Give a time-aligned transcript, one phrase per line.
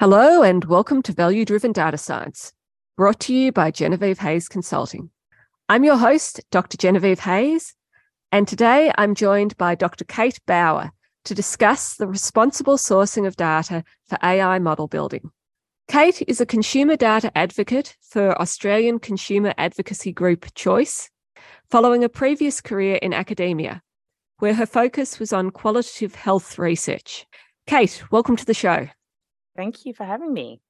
[0.00, 2.54] Hello, and welcome to Value Driven Data Science,
[2.96, 5.10] brought to you by Genevieve Hayes Consulting.
[5.68, 6.78] I'm your host, Dr.
[6.78, 7.74] Genevieve Hayes,
[8.32, 10.06] and today I'm joined by Dr.
[10.06, 10.92] Kate Bower
[11.26, 15.32] to discuss the responsible sourcing of data for AI model building.
[15.86, 21.10] Kate is a consumer data advocate for Australian consumer advocacy group Choice,
[21.70, 23.82] following a previous career in academia,
[24.38, 27.26] where her focus was on qualitative health research.
[27.66, 28.88] Kate, welcome to the show.
[29.56, 30.60] Thank you for having me.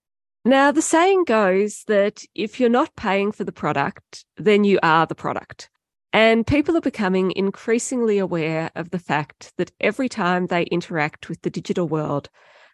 [0.45, 5.07] Now, the saying goes that if you're not paying for the product, then you are
[5.07, 5.69] the product.
[6.13, 11.43] And people are becoming increasingly aware of the fact that every time they interact with
[11.43, 12.31] the digital world,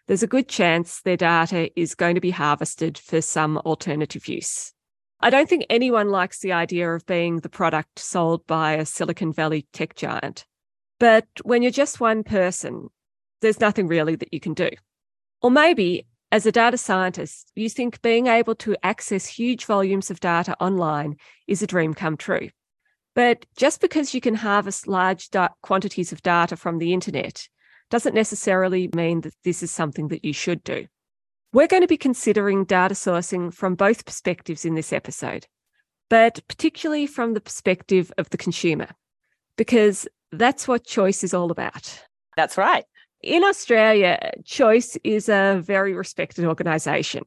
[0.07, 4.73] there's a good chance their data is going to be harvested for some alternative use.
[5.19, 9.33] I don't think anyone likes the idea of being the product sold by a Silicon
[9.33, 10.45] Valley tech giant.
[10.99, 12.89] But when you're just one person,
[13.41, 14.69] there's nothing really that you can do.
[15.41, 20.19] Or maybe as a data scientist, you think being able to access huge volumes of
[20.19, 21.15] data online
[21.47, 22.49] is a dream come true.
[23.15, 27.47] But just because you can harvest large da- quantities of data from the internet
[27.89, 30.87] doesn't necessarily mean that this is something that you should do.
[31.53, 35.47] We're going to be considering data sourcing from both perspectives in this episode,
[36.09, 38.89] but particularly from the perspective of the consumer,
[39.55, 42.03] because that's what choice is all about.
[42.35, 42.83] That's right.
[43.23, 47.23] In Australia, Choice is a very respected organisation.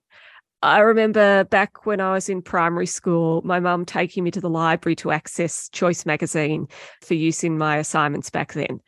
[0.62, 4.50] I remember back when I was in primary school, my mum taking me to the
[4.50, 6.68] library to access Choice magazine
[7.02, 8.80] for use in my assignments back then.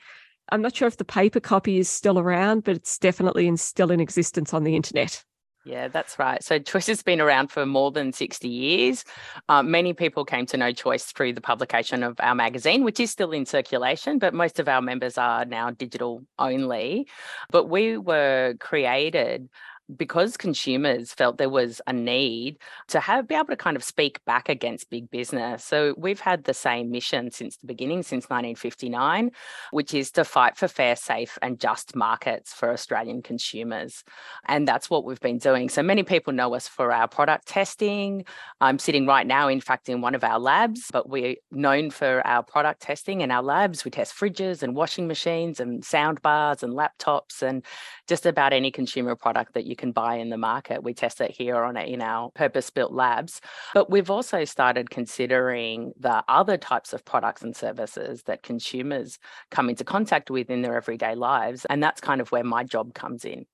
[0.51, 3.91] I'm not sure if the paper copy is still around, but it's definitely in, still
[3.91, 5.25] in existence on the internet.
[5.65, 6.43] Yeah, that's right.
[6.43, 9.05] So Choice has been around for more than 60 years.
[9.49, 13.13] Uh, many people came to know Choice through the publication of our magazine, which is
[13.13, 17.07] still in circulation, but most of our members are now digital only.
[17.51, 19.49] But we were created
[19.97, 24.25] because consumers felt there was a need to have be able to kind of speak
[24.25, 25.65] back against big business.
[25.65, 29.31] So we've had the same mission since the beginning, since 1959,
[29.71, 34.05] which is to fight for fair, safe, and just markets for Australian consumers.
[34.47, 35.69] And that's what we've been doing.
[35.69, 38.25] So many people know us for our product testing.
[38.61, 42.27] I'm sitting right now, in fact, in one of our labs, but we're known for
[42.27, 43.85] our product testing in our labs.
[43.85, 47.65] We test fridges and washing machines and sound bars and laptops and
[48.09, 50.85] just about any consumer product that you can buy in the market.
[50.85, 53.41] We test it here on in our purpose built labs.
[53.75, 59.19] But we've also started considering the other types of products and services that consumers
[59.51, 61.65] come into contact with in their everyday lives.
[61.65, 63.45] And that's kind of where my job comes in.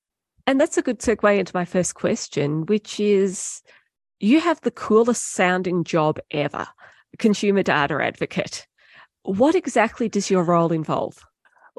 [0.46, 3.62] And that's a good segue into my first question, which is
[4.20, 6.66] you have the coolest sounding job ever
[7.18, 8.66] consumer data advocate.
[9.22, 11.24] What exactly does your role involve?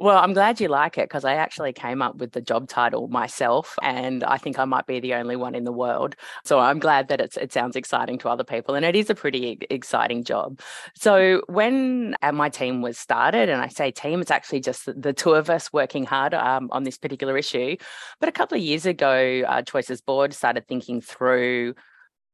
[0.01, 3.09] Well, I'm glad you like it because I actually came up with the job title
[3.09, 6.15] myself, and I think I might be the only one in the world.
[6.45, 9.57] So I'm glad that it sounds exciting to other people, and it is a pretty
[9.69, 10.61] exciting job.
[10.95, 15.11] So when uh, my team was started, and I say team, it's actually just the
[15.11, 17.75] two of us working hard um, on this particular issue.
[18.21, 21.75] But a couple of years ago, uh, Choices Board started thinking through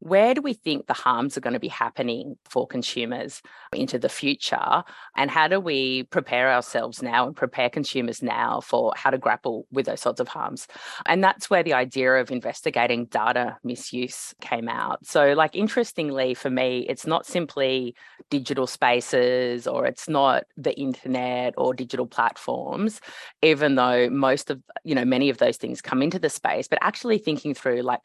[0.06, 3.42] where do we think the harms are going to be happening for consumers
[3.74, 4.84] into the future?
[5.18, 9.66] And how do we prepare ourselves now and prepare consumers now for how to grapple
[9.72, 10.68] with those sorts of harms?
[11.08, 15.04] And that's where the idea of investigating data misuse came out.
[15.04, 17.96] So, like, interestingly for me, it's not simply
[18.30, 23.02] digital spaces or it's not the internet or digital platforms,
[23.42, 26.78] even though most of, you know, many of those things come into the space, but
[26.84, 28.02] actually thinking through like,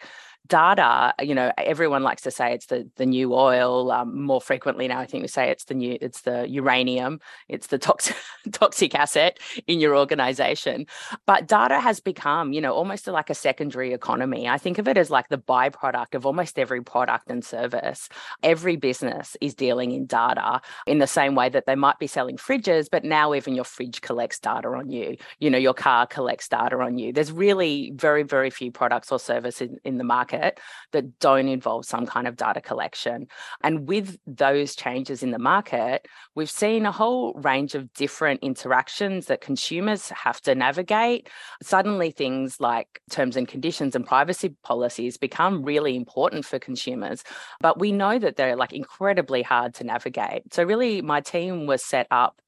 [0.46, 4.88] data you know everyone likes to say it's the the new oil um, more frequently
[4.88, 8.16] now i think we say it's the new it's the uranium it's the toxic
[8.52, 10.86] toxic asset in your organization.
[11.26, 14.48] But data has become you know almost like a secondary economy.
[14.48, 18.08] I think of it as like the byproduct of almost every product and service.
[18.42, 22.36] Every business is dealing in data in the same way that they might be selling
[22.36, 25.16] fridges but now even your fridge collects data on you.
[25.38, 27.12] You know your car collects data on you.
[27.12, 30.60] There's really very very few products or services in, in the market market
[30.92, 33.26] that don't involve some kind of data collection.
[33.62, 39.26] And with those changes in the market, we've seen a whole range of different interactions
[39.26, 41.28] that consumers have to navigate.
[41.62, 47.22] Suddenly, things like terms and conditions and privacy policies become really important for consumers.
[47.60, 50.52] But we know that they're like incredibly hard to navigate.
[50.52, 52.40] So, really, my team was set up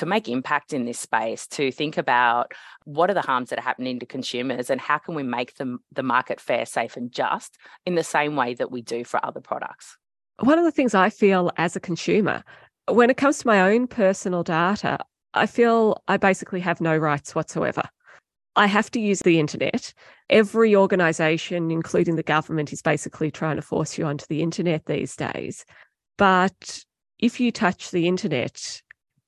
[0.00, 2.52] to make impact in this space, to think about
[2.84, 5.78] what are the harms that are happening to consumers and how can we make them
[5.92, 9.40] the market fair, safe, and just in the same way that we do for other
[9.40, 9.98] products.
[10.38, 12.42] One of the things I feel as a consumer,
[12.88, 14.98] when it comes to my own personal data,
[15.34, 17.82] I feel I basically have no rights whatsoever.
[18.56, 19.92] I have to use the internet.
[20.30, 25.14] Every organization, including the government, is basically trying to force you onto the internet these
[25.14, 25.66] days.
[26.16, 26.84] But
[27.18, 28.80] if you touch the internet,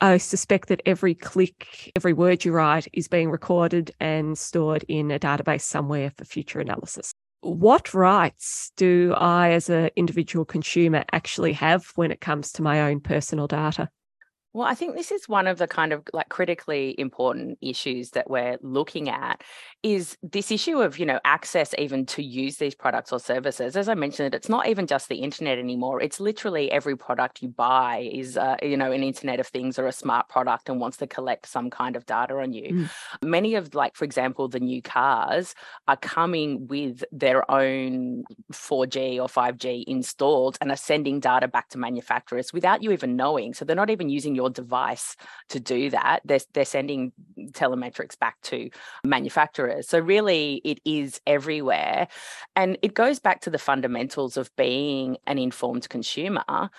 [0.03, 5.13] I suspect that every click, every word you write is being recorded and stored in
[5.13, 7.13] a database somewhere for future analysis.
[7.43, 12.81] What rights do I, as an individual consumer, actually have when it comes to my
[12.81, 13.91] own personal data?
[14.55, 18.29] Well, I think this is one of the kind of like critically important issues that
[18.29, 19.43] we're looking at
[19.83, 23.77] is this issue of, you know, access even to use these products or services.
[23.77, 26.03] As I mentioned, it's not even just the internet anymore.
[26.03, 29.87] It's literally every product you buy is, uh, you know, an Internet of Things or
[29.87, 32.75] a smart product and wants to collect some kind of data on you.
[32.75, 32.91] Mm.
[33.23, 35.55] Many of, like, for example, the new cars
[35.89, 41.79] are coming with their own 4G or 5G installed and are sending data back to
[41.79, 43.55] manufacturers without you even knowing.
[43.55, 45.17] So they're not even using your your device
[45.51, 46.21] to do that.
[46.25, 47.13] They're, they're sending
[47.53, 48.71] telemetrics back to
[49.05, 49.89] manufacturers.
[49.89, 52.09] So, really, it is everywhere.
[52.57, 56.71] And it goes back to the fundamentals of being an informed consumer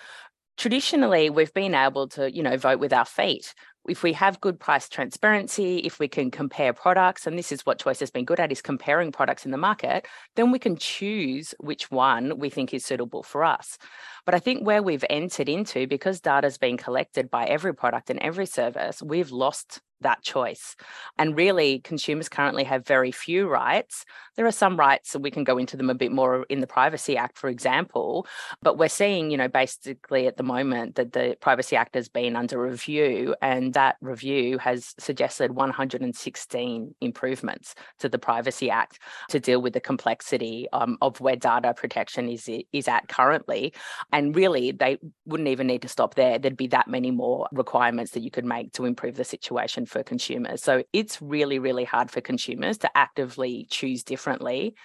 [0.56, 3.56] traditionally we've been able to you know vote with our feet
[3.88, 7.80] if we have good price transparency, if we can compare products, and this is what
[7.80, 11.54] Choice has been good at, is comparing products in the market, then we can choose
[11.60, 13.78] which one we think is suitable for us.
[14.26, 18.10] But I think where we've entered into, because data is being collected by every product
[18.10, 20.76] and every service, we've lost that choice.
[21.18, 24.06] And really, consumers currently have very few rights.
[24.36, 26.68] There are some rights, and we can go into them a bit more in the
[26.68, 28.28] Privacy Act, for example.
[28.62, 32.36] But we're seeing, you know, basically at the moment that the Privacy Act has been
[32.36, 39.62] under review, and that review has suggested 116 improvements to the Privacy Act to deal
[39.62, 43.74] with the complexity um, of where data protection is is at currently.
[44.12, 46.40] And really, they wouldn't even need to stop there.
[46.40, 50.04] There'd be that many more requirements that you could make to improve the situation for
[50.04, 50.62] consumers.
[50.62, 54.76] So it's really, really hard for consumers to actively choose differently,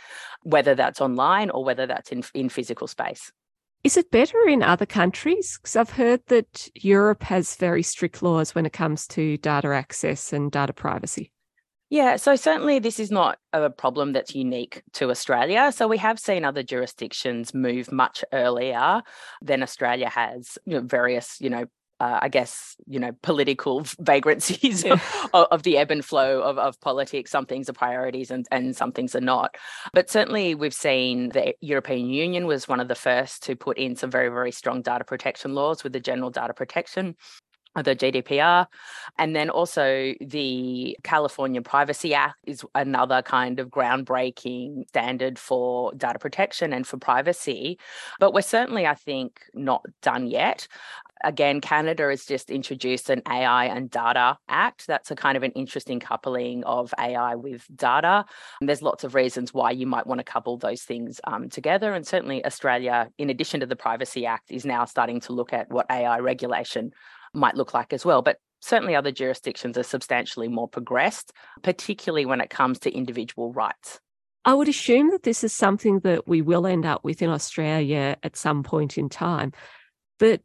[0.42, 3.32] whether that's online or whether that's in, in physical space.
[3.84, 5.58] Is it better in other countries?
[5.58, 10.32] Because I've heard that Europe has very strict laws when it comes to data access
[10.32, 11.32] and data privacy.
[11.90, 15.72] Yeah, so certainly this is not a problem that's unique to Australia.
[15.72, 19.00] So we have seen other jurisdictions move much earlier
[19.40, 20.58] than Australia has.
[20.66, 21.64] You know, various, you know,
[22.00, 25.00] uh, I guess, you know, political vagrancies yeah.
[25.32, 27.30] of, of, the ebb and flow of, of politics.
[27.30, 29.56] Some things are priorities and, and some things are not.
[29.92, 33.96] But certainly we've seen the European Union was one of the first to put in
[33.96, 37.16] some very, very strong data protection laws with the general data protection
[37.82, 38.66] the GDPR.
[39.18, 46.18] And then also the California Privacy Act is another kind of groundbreaking standard for data
[46.18, 47.78] protection and for privacy.
[48.18, 50.68] But we're certainly, I think, not done yet.
[51.24, 54.86] Again, Canada has just introduced an AI and Data Act.
[54.86, 58.24] That's a kind of an interesting coupling of AI with data.
[58.60, 61.92] And there's lots of reasons why you might want to couple those things um, together.
[61.92, 65.70] And certainly, Australia, in addition to the Privacy Act, is now starting to look at
[65.70, 66.92] what AI regulation
[67.34, 68.22] might look like as well.
[68.22, 71.32] But certainly, other jurisdictions are substantially more progressed,
[71.62, 74.00] particularly when it comes to individual rights.
[74.44, 78.16] I would assume that this is something that we will end up with in Australia
[78.22, 79.52] at some point in time.
[80.18, 80.40] But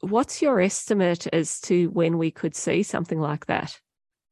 [0.00, 3.80] What's your estimate as to when we could see something like that?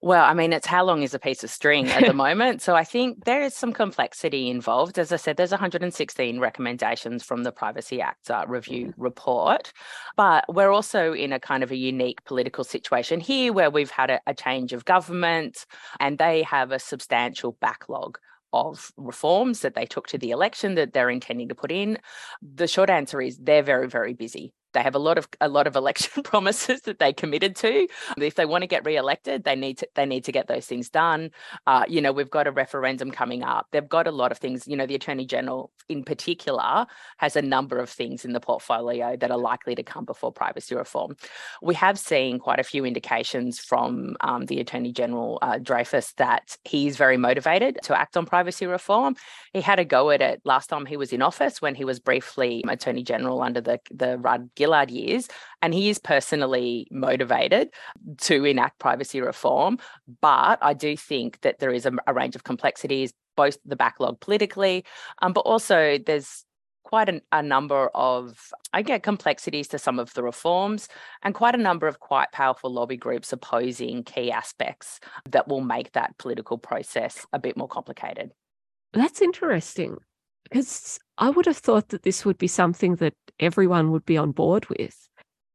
[0.03, 2.63] Well, I mean, it's how long is a piece of string at the moment.
[2.63, 4.99] So I think there is some complexity involved.
[4.99, 9.73] As I said, there's 116 recommendations from the Privacy Act uh, review report.
[10.17, 14.11] But we're also in a kind of a unique political situation here where we've had
[14.11, 15.65] a, a change of government
[15.99, 18.19] and they have a substantial backlog
[18.53, 21.99] of reforms that they took to the election that they're intending to put in.
[22.43, 24.53] The short answer is they're very, very busy.
[24.77, 27.89] They have a lot of a lot of election promises that they committed to.
[28.19, 30.91] If they want to get re-elected, they need to they need to get those things
[30.91, 31.31] done.
[31.67, 33.69] Uh, you know, we've got a referendum coming up.
[33.71, 34.69] They've got a lot of things.
[34.69, 39.17] You know, the Attorney General in particular has a number of things in the portfolio
[39.17, 41.17] that are likely to come before privacy reform.
[41.63, 46.59] We have seen quite a few indications from um, the Attorney General uh, Dreyfus that
[46.65, 49.17] he's very motivated to act on privacy reform.
[49.55, 51.99] He had a go at it last time he was in office when he was
[51.99, 55.29] briefly Attorney General under the the Rudd Gillard years,
[55.63, 57.71] and he is personally motivated
[58.19, 59.79] to enact privacy reform.
[60.21, 64.21] But I do think that there is a, a range of complexities, both the backlog
[64.21, 64.85] politically,
[65.23, 66.45] um, but also there's
[66.85, 70.89] quite an, a number of, I get complexities to some of the reforms
[71.23, 75.93] and quite a number of quite powerful lobby groups opposing key aspects that will make
[75.93, 78.31] that political process a bit more complicated.
[78.93, 79.97] That's interesting
[80.45, 84.33] because I would have thought that this would be something that everyone would be on
[84.33, 85.09] board with.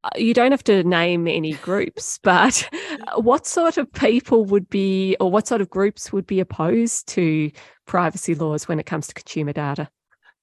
[0.04, 2.68] uh, you don't have to name any groups, but
[3.16, 7.52] what sort of people would be, or what sort of groups would be opposed to
[7.86, 9.90] privacy laws when it comes to consumer data?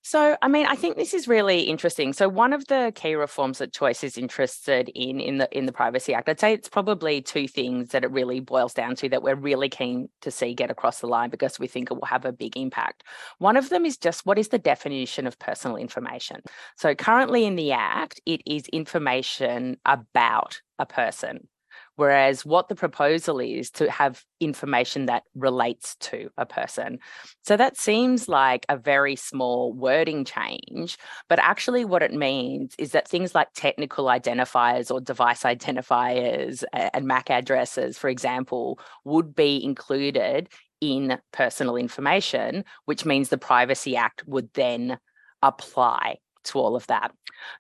[0.08, 2.14] So, I mean, I think this is really interesting.
[2.14, 5.72] So, one of the key reforms that Choice is interested in in the in the
[5.72, 9.22] Privacy Act, I'd say it's probably two things that it really boils down to that
[9.22, 12.24] we're really keen to see get across the line because we think it will have
[12.24, 13.04] a big impact.
[13.36, 16.40] One of them is just what is the definition of personal information?
[16.76, 21.48] So, currently in the Act, it is information about a person.
[21.98, 27.00] Whereas what the proposal is to have information that relates to a person.
[27.42, 30.96] So that seems like a very small wording change,
[31.28, 37.04] but actually what it means is that things like technical identifiers or device identifiers and
[37.04, 40.50] MAC addresses, for example, would be included
[40.80, 45.00] in personal information, which means the Privacy Act would then
[45.42, 47.10] apply to all of that.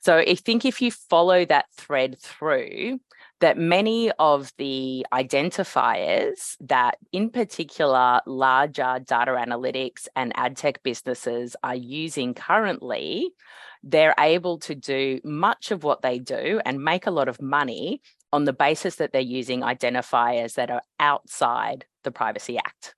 [0.00, 3.00] So I think if you follow that thread through,
[3.40, 11.54] that many of the identifiers that, in particular, larger data analytics and ad tech businesses
[11.62, 13.30] are using currently,
[13.82, 18.00] they're able to do much of what they do and make a lot of money
[18.32, 22.94] on the basis that they're using identifiers that are outside the Privacy Act.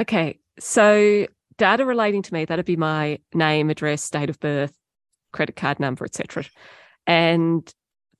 [0.00, 1.26] Okay, so
[1.58, 4.72] data relating to me, that'd be my name, address, date of birth,
[5.32, 6.44] credit card number, etc.
[7.06, 7.72] And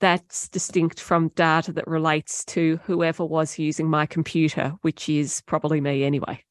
[0.02, 5.80] that's distinct from data that relates to whoever was using my computer, which is probably
[5.80, 6.42] me anyway.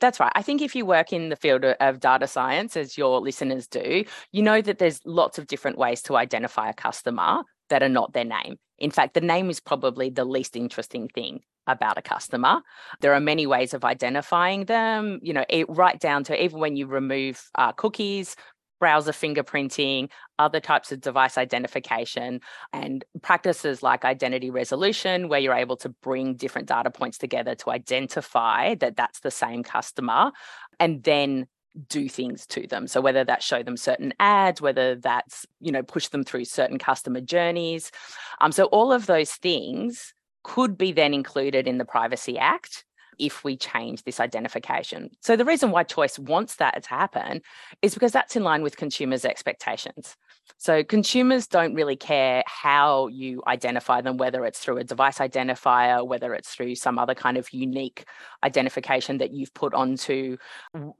[0.00, 0.32] That's right.
[0.34, 4.04] I think if you work in the field of data science, as your listeners do,
[4.32, 8.14] you know that there's lots of different ways to identify a customer that are not
[8.14, 8.56] their name.
[8.78, 12.62] In fact, the name is probably the least interesting thing about a customer.
[13.00, 16.86] There are many ways of identifying them, you know, right down to even when you
[16.86, 18.36] remove uh, cookies,
[18.78, 22.40] browser fingerprinting, other types of device identification,
[22.72, 27.70] and practices like identity resolution, where you're able to bring different data points together to
[27.70, 30.32] identify that that's the same customer,
[30.78, 31.46] and then
[31.88, 32.86] do things to them.
[32.86, 36.78] So whether that show them certain ads whether that's you know push them through certain
[36.78, 37.92] customer journeys.
[38.40, 42.85] Um, so all of those things could be then included in the privacy act
[43.18, 45.10] if we change this identification.
[45.20, 47.42] So the reason why Choice wants that to happen
[47.82, 50.16] is because that's in line with consumers' expectations.
[50.58, 56.06] So consumers don't really care how you identify them, whether it's through a device identifier,
[56.06, 58.04] whether it's through some other kind of unique
[58.42, 60.36] identification that you've put onto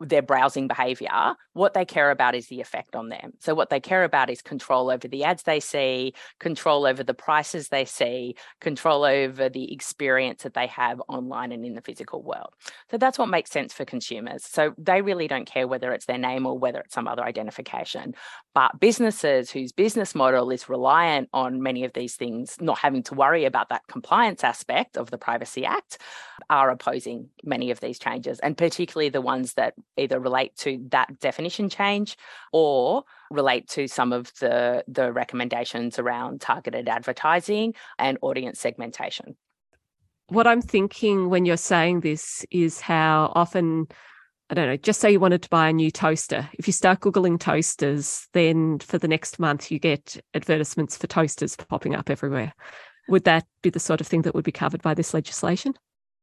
[0.01, 1.35] their browsing behavior.
[1.53, 3.33] What they care about is the effect on them.
[3.41, 7.15] So what they care about is control over the ads they see, control over the
[7.15, 12.23] prices they see, control over the experience that they have online and in the physical
[12.23, 12.53] world.
[12.91, 14.45] So that's what makes sense for consumers.
[14.45, 18.15] So they really don't care whether it's their name or whether it's some other identification.
[18.55, 23.15] But businesses whose business model is reliant on many of these things not having to
[23.15, 25.99] worry about that compliance aspect of the Privacy Act
[26.51, 31.19] are opposing many of these changes, and particularly the ones that either relate to that
[31.21, 32.17] definition change
[32.53, 39.37] or relate to some of the, the recommendations around targeted advertising and audience segmentation.
[40.29, 43.87] What I'm thinking when you're saying this is how often
[44.49, 46.49] I don't know, just say you wanted to buy a new toaster.
[46.53, 51.57] If you start Googling toasters, then for the next month, you get advertisements for toasters
[51.57, 52.53] popping up everywhere.
[53.09, 55.75] Would that be the sort of thing that would be covered by this legislation?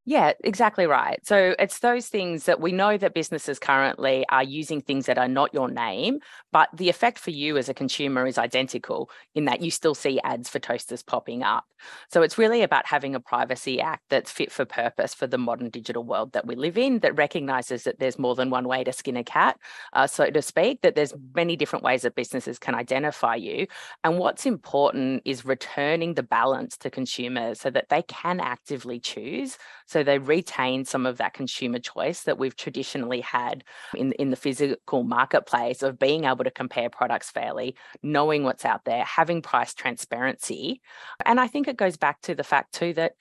[0.05, 1.25] Yeah, exactly right.
[1.25, 5.29] So it's those things that we know that businesses currently are using things that are
[5.29, 6.19] not your name,
[6.51, 10.19] but the effect for you as a consumer is identical in that you still see
[10.25, 11.63] ads for toasters popping up.
[12.11, 15.69] So it's really about having a privacy act that's fit for purpose for the modern
[15.69, 18.91] digital world that we live in, that recognizes that there's more than one way to
[18.91, 19.57] skin a cat,
[19.93, 23.67] uh, so to speak, that there's many different ways that businesses can identify you.
[24.03, 29.57] And what's important is returning the balance to consumers so that they can actively choose
[29.93, 34.35] so they retain some of that consumer choice that we've traditionally had in, in the
[34.35, 39.75] physical marketplace of being able to compare products fairly, knowing what's out there, having price
[39.75, 40.81] transparency.
[41.27, 43.13] And I think it goes back to the fact too that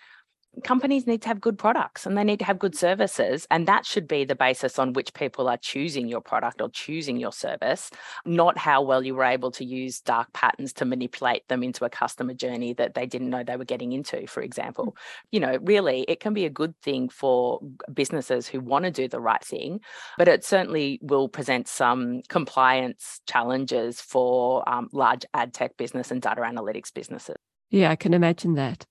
[0.65, 3.47] companies need to have good products and they need to have good services.
[3.51, 7.17] And that should be the basis on which people are choosing your product or choosing
[7.17, 7.91] your service,
[8.25, 11.91] not how well you were able to use dark patterns to manipulate them into a
[11.91, 14.87] customer journey that they didn't know they were getting into, for example.
[14.87, 14.97] Mm.
[15.33, 17.61] You know, really, it can be a good thing for
[17.93, 19.81] businesses who want to do the right thing,
[20.19, 26.21] but it certainly will present some compliance challenges for um, large ad tech business and
[26.21, 27.37] data analytics businesses.
[27.71, 28.85] Yeah, I can imagine that.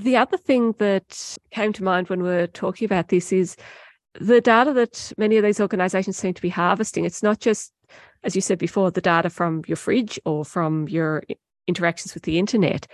[0.00, 3.56] The other thing that came to mind when we are talking about this is
[4.20, 7.04] the data that many of these organizations seem to be harvesting.
[7.04, 7.72] It's not just,
[8.22, 11.22] as you said before, the data from your fridge or from your
[11.66, 12.86] interactions with the internet.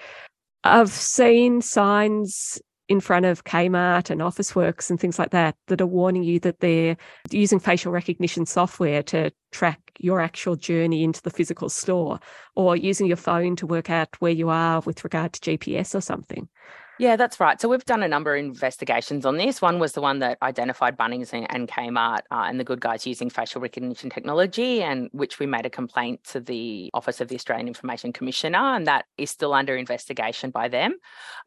[0.65, 5.87] I've seen signs in front of Kmart and Officeworks and things like that that are
[5.87, 6.97] warning you that they're
[7.31, 12.19] using facial recognition software to track your actual journey into the physical store
[12.57, 16.01] or using your phone to work out where you are with regard to GPS or
[16.01, 16.49] something.
[17.01, 17.59] Yeah, that's right.
[17.59, 19.63] So we've done a number of investigations on this.
[19.63, 23.07] One was the one that identified Bunnings and, and Kmart uh, and the good guys
[23.07, 27.37] using facial recognition technology, and which we made a complaint to the Office of the
[27.37, 30.93] Australian Information Commissioner, and that is still under investigation by them,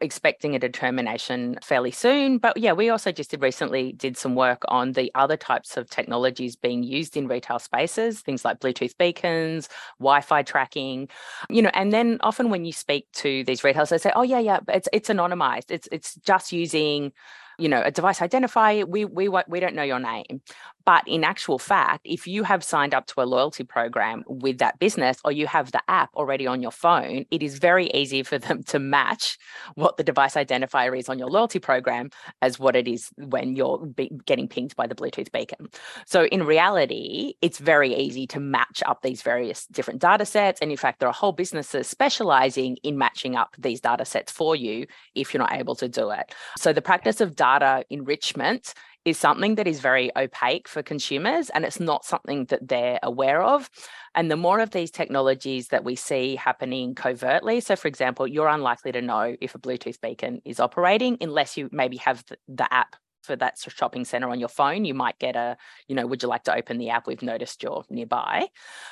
[0.01, 2.39] expecting a determination fairly soon.
[2.39, 5.88] But yeah, we also just did recently did some work on the other types of
[5.88, 9.69] technologies being used in retail spaces, things like Bluetooth beacons,
[10.00, 11.10] Wi-Fi tracking,
[11.48, 14.39] you know, and then often when you speak to these retailers, they say, "Oh yeah,
[14.39, 17.12] yeah, it's it's anonymous." It's it's just using
[17.59, 20.41] you know a device identifier we we we don't know your name
[20.85, 24.79] but in actual fact if you have signed up to a loyalty program with that
[24.79, 28.37] business or you have the app already on your phone it is very easy for
[28.37, 29.37] them to match
[29.75, 32.09] what the device identifier is on your loyalty program
[32.41, 33.85] as what it is when you're
[34.25, 35.67] getting pinged by the bluetooth beacon.
[36.05, 40.61] So in reality it's very easy to match up these various different data sets.
[40.61, 44.55] And in fact there are whole businesses specializing in matching up these data sets for
[44.55, 46.33] you if you're not able to do it.
[46.57, 48.73] So the practice of data enrichment
[49.05, 53.41] is something that is very opaque for consumers and it's not something that they're aware
[53.41, 53.69] of.
[54.15, 58.48] And the more of these technologies that we see happening covertly, so for example, you're
[58.48, 62.95] unlikely to know if a Bluetooth beacon is operating unless you maybe have the, app
[63.22, 64.86] for that shopping center on your phone.
[64.86, 65.57] You might get a
[65.88, 67.07] you know would you like to open the app?
[67.07, 68.48] We've noticed you're nearby.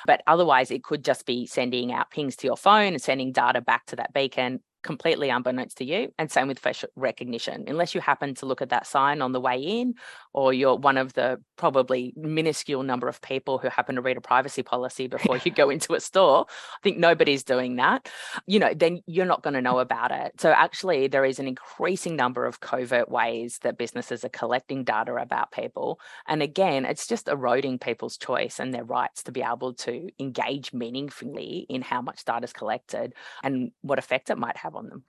[0.06, 3.62] But otherwise it could just be sending out pings to your phone and sending data
[3.62, 6.14] back to that beacon completely unbeknownst to you.
[6.18, 7.66] And same with facial recognition.
[7.68, 9.96] Unless you happen to look at that sign on the way in,
[10.34, 14.22] or you're one of the probably minuscule number of people who happen to read a
[14.22, 18.10] privacy policy before you go into a store, I think nobody's doing that,
[18.48, 20.40] you know, then you're not going to know about it.
[20.40, 25.14] So actually, there is an increasing number of covert ways that businesses are collecting data
[25.16, 26.00] about people.
[26.28, 30.74] And again, it's just eroding people's choice and their rights to be able to engage
[30.74, 34.89] meaningfully in how much data is collected and what effect it might have have on
[34.89, 35.03] them.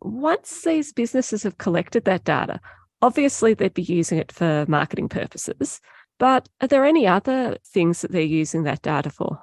[0.00, 2.60] Once these businesses have collected that data,
[3.02, 5.80] obviously they'd be using it for marketing purposes.
[6.18, 9.40] But are there any other things that they're using that data for?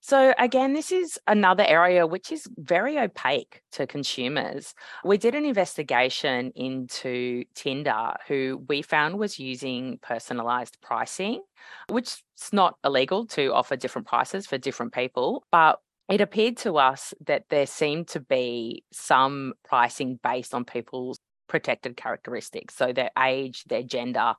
[0.00, 4.74] So, again, this is another area which is very opaque to consumers.
[5.04, 11.42] We did an investigation into Tinder, who we found was using personalized pricing,
[11.88, 15.44] which is not illegal to offer different prices for different people.
[15.52, 15.78] But
[16.08, 21.96] it appeared to us that there seemed to be some pricing based on people's protected
[21.96, 24.34] characteristics, so their age, their gender,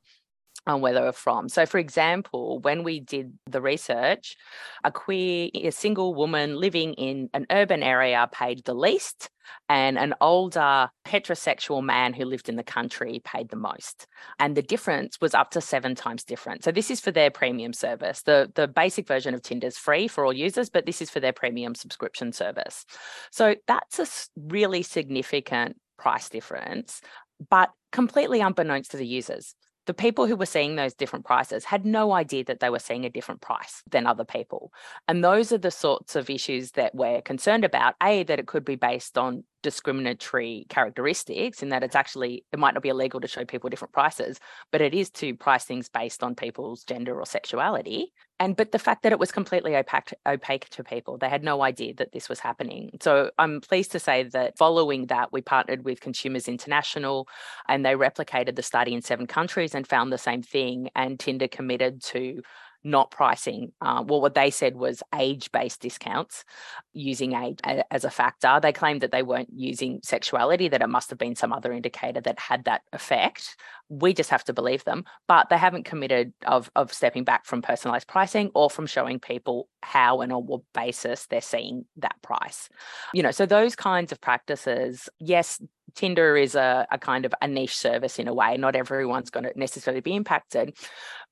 [0.66, 1.50] and where they were from.
[1.50, 4.38] So, for example, when we did the research,
[4.84, 9.30] a queer, a single woman living in an urban area paid the least,
[9.68, 14.08] and an older heterosexual man who lived in the country paid the most.
[14.40, 16.64] And the difference was up to seven times different.
[16.64, 18.22] So, this is for their premium service.
[18.22, 21.20] The, the basic version of Tinder is free for all users, but this is for
[21.20, 22.86] their premium subscription service.
[23.32, 27.02] So, that's a really significant price difference,
[27.50, 31.86] but completely unbeknownst to the users the people who were seeing those different prices had
[31.86, 34.72] no idea that they were seeing a different price than other people.
[35.08, 37.96] And those are the sorts of issues that we're concerned about.
[38.02, 42.74] A, that it could be based on discriminatory characteristics in that it's actually it might
[42.76, 44.40] not be illegal to show people different prices
[44.72, 48.14] but it is to price things based on people's gender or sexuality.
[48.40, 51.64] And but the fact that it was completely opaque opaque to people they had no
[51.64, 52.92] idea that this was happening.
[53.02, 57.28] So i'm pleased to say that following that we partnered with consumers international
[57.68, 61.48] and they replicated the study in seven countries and found the same thing and tinder
[61.48, 62.42] committed to
[62.84, 63.72] not pricing.
[63.82, 66.44] Uh, well, what they said was age based discounts
[66.94, 68.60] using age as a factor.
[68.62, 72.22] They claimed that they weren't using sexuality, that it must have been some other indicator
[72.22, 73.56] that had that effect.
[73.90, 77.62] We just have to believe them, but they haven't committed of, of stepping back from
[77.62, 82.70] personalized pricing or from showing people how and on what basis they're seeing that price.
[83.14, 85.62] You know, so those kinds of practices, yes,
[85.96, 88.58] Tinder is a, a kind of a niche service in a way.
[88.58, 90.76] Not everyone's going to necessarily be impacted.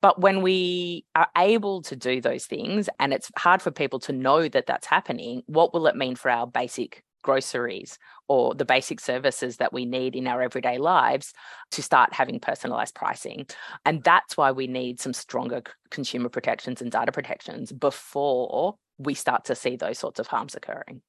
[0.00, 4.12] But when we are able to do those things and it's hard for people to
[4.12, 9.00] know that that's happening, what will it mean for our basic groceries or the basic
[9.00, 11.32] services that we need in our everyday lives
[11.70, 13.46] to start having personalized pricing.
[13.84, 19.44] And that's why we need some stronger consumer protections and data protections before we start
[19.46, 21.02] to see those sorts of harms occurring.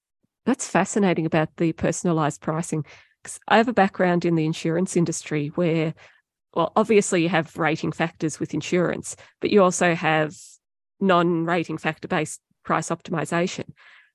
[0.45, 2.85] That's fascinating about the personalized pricing.
[3.47, 5.93] I have a background in the insurance industry where,
[6.53, 10.35] well, obviously you have rating factors with insurance, but you also have
[10.99, 13.65] non rating factor based price optimization.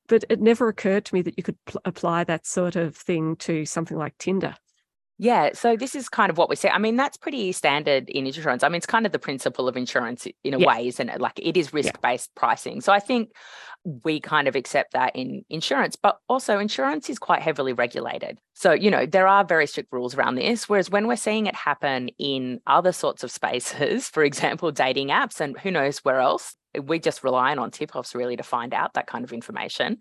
[0.08, 3.36] But it never occurred to me that you could pl- apply that sort of thing
[3.36, 4.54] to something like Tinder.
[5.20, 6.68] Yeah, so this is kind of what we say.
[6.68, 8.62] I mean, that's pretty standard in insurance.
[8.62, 10.66] I mean, it's kind of the principle of insurance in a yeah.
[10.66, 11.20] way, isn't it?
[11.20, 12.40] Like it is risk based yeah.
[12.40, 12.80] pricing.
[12.80, 13.30] So I think
[14.04, 18.38] we kind of accept that in insurance, but also insurance is quite heavily regulated.
[18.54, 20.68] So, you know, there are very strict rules around this.
[20.68, 25.40] Whereas when we're seeing it happen in other sorts of spaces, for example, dating apps
[25.40, 28.74] and who knows where else, Eh, we're just relying on tip offs really to find
[28.74, 29.98] out that kind of information.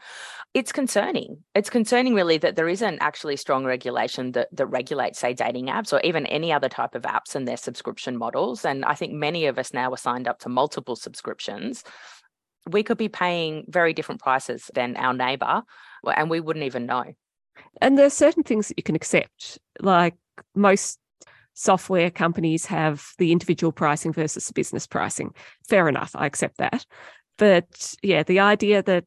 [0.54, 1.44] It's concerning.
[1.56, 5.94] It's concerning really that there isn't actually strong regulation that, that regulates, say, dating apps
[5.94, 8.66] or even any other type of apps and their subscription models.
[8.66, 11.84] And I think many of us now are signed up to multiple subscriptions.
[12.70, 15.64] We could be paying very different prices than our neighbor,
[16.06, 17.14] and we wouldn't even know.
[17.82, 20.16] And there are certain things that you can accept, like
[20.54, 21.00] most
[21.58, 25.34] software companies have the individual pricing versus the business pricing.
[25.68, 26.86] Fair enough, I accept that.
[27.40, 29.06] But yeah, the idea that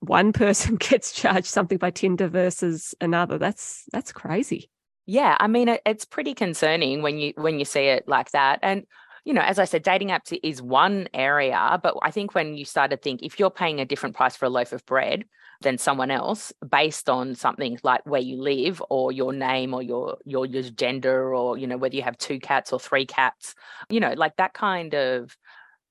[0.00, 4.68] one person gets charged something by Tinder versus another, that's that's crazy.
[5.06, 8.58] Yeah, I mean it's pretty concerning when you when you see it like that.
[8.62, 8.84] And
[9.24, 12.64] you know, as I said, dating apps is one area, but I think when you
[12.64, 15.24] start to think if you're paying a different price for a loaf of bread,
[15.62, 20.18] than someone else based on something like where you live or your name or your
[20.24, 23.54] your your gender or you know whether you have two cats or three cats
[23.88, 25.36] you know like that kind of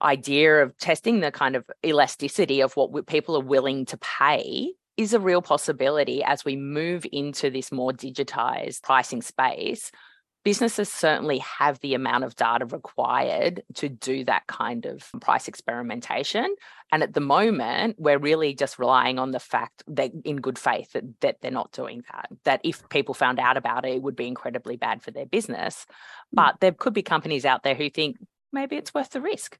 [0.01, 5.13] idea of testing the kind of elasticity of what people are willing to pay is
[5.13, 9.91] a real possibility as we move into this more digitized pricing space
[10.43, 16.55] businesses certainly have the amount of data required to do that kind of price experimentation.
[16.91, 20.93] And at the moment, we're really just relying on the fact that in good faith
[20.93, 22.29] that, that they're not doing that.
[22.43, 25.85] That if people found out about it, it would be incredibly bad for their business.
[26.31, 26.35] Hmm.
[26.35, 28.17] But there could be companies out there who think
[28.51, 29.57] maybe it's worth the risk.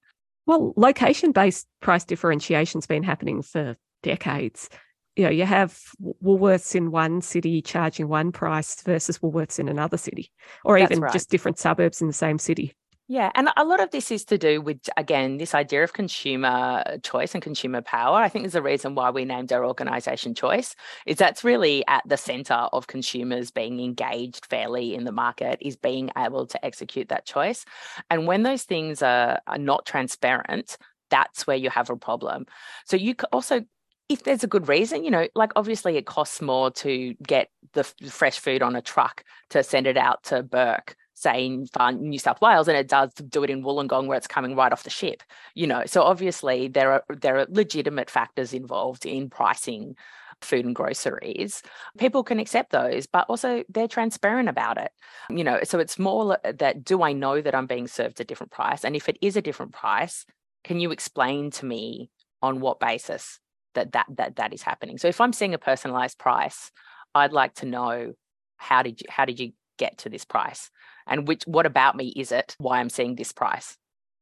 [0.48, 4.70] Well, location based price differentiation's been happening for decades
[5.16, 5.80] you know, you have
[6.24, 10.32] Woolworths in one city charging one price versus Woolworths in another city,
[10.64, 11.14] or That's even right.
[11.14, 12.76] just different suburbs in the same city.
[13.08, 16.82] Yeah, and a lot of this is to do with again this idea of consumer
[17.04, 18.16] choice and consumer power.
[18.16, 20.78] I think there's a reason why we named our organization Choice.
[21.06, 25.76] Is that's really at the center of consumers being engaged fairly in the market, is
[25.76, 27.66] being able to execute that choice.
[28.10, 30.78] And when those things are, are not transparent,
[31.10, 32.46] that's where you have a problem.
[32.86, 33.66] So you could also
[34.12, 37.86] if there's a good reason, you know, like obviously it costs more to get the
[38.10, 42.42] fresh food on a truck to send it out to Bourke, say in New South
[42.42, 45.24] Wales, and it does do it in Wollongong where it's coming right off the ship.
[45.56, 49.96] You know, so obviously there are there are legitimate factors involved in pricing
[50.42, 51.64] food and groceries.
[51.98, 54.92] People can accept those, but also they're transparent about it.
[55.30, 58.52] You know, so it's more that do I know that I'm being served a different
[58.52, 58.84] price?
[58.84, 60.26] And if it is a different price,
[60.66, 62.10] can you explain to me
[62.42, 63.40] on what basis
[63.74, 64.98] that that that that is happening.
[64.98, 66.72] So if I'm seeing a personalized price,
[67.16, 68.14] I'd like to know
[68.58, 70.70] how did you how did you get to this price
[71.08, 73.78] and which what about me is it why I'm seeing this price.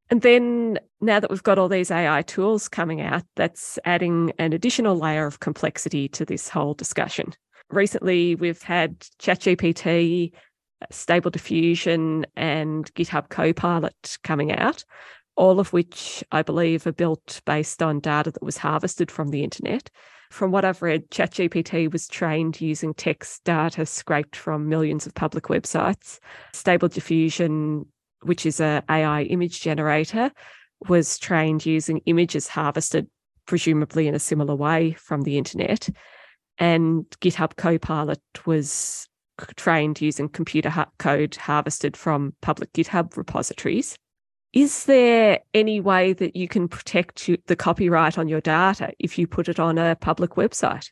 [0.08, 4.52] And then now that we've got all these AI tools coming out, that's adding an
[4.52, 7.32] additional layer of complexity to this whole discussion.
[7.70, 10.32] Recently, we've had ChatGPT,
[10.82, 14.84] uh, Stable Diffusion, and GitHub Copilot coming out
[15.40, 19.42] all of which I believe are built based on data that was harvested from the
[19.42, 19.88] internet.
[20.30, 25.44] From what I've read, ChatGPT was trained using text data scraped from millions of public
[25.44, 26.18] websites.
[26.52, 27.86] Stable Diffusion,
[28.20, 30.30] which is a AI image generator,
[30.88, 33.08] was trained using images harvested
[33.46, 35.88] presumably in a similar way from the internet.
[36.58, 39.08] And GitHub Copilot was
[39.56, 43.96] trained using computer code harvested from public GitHub repositories.
[44.52, 49.28] Is there any way that you can protect the copyright on your data if you
[49.28, 50.90] put it on a public website?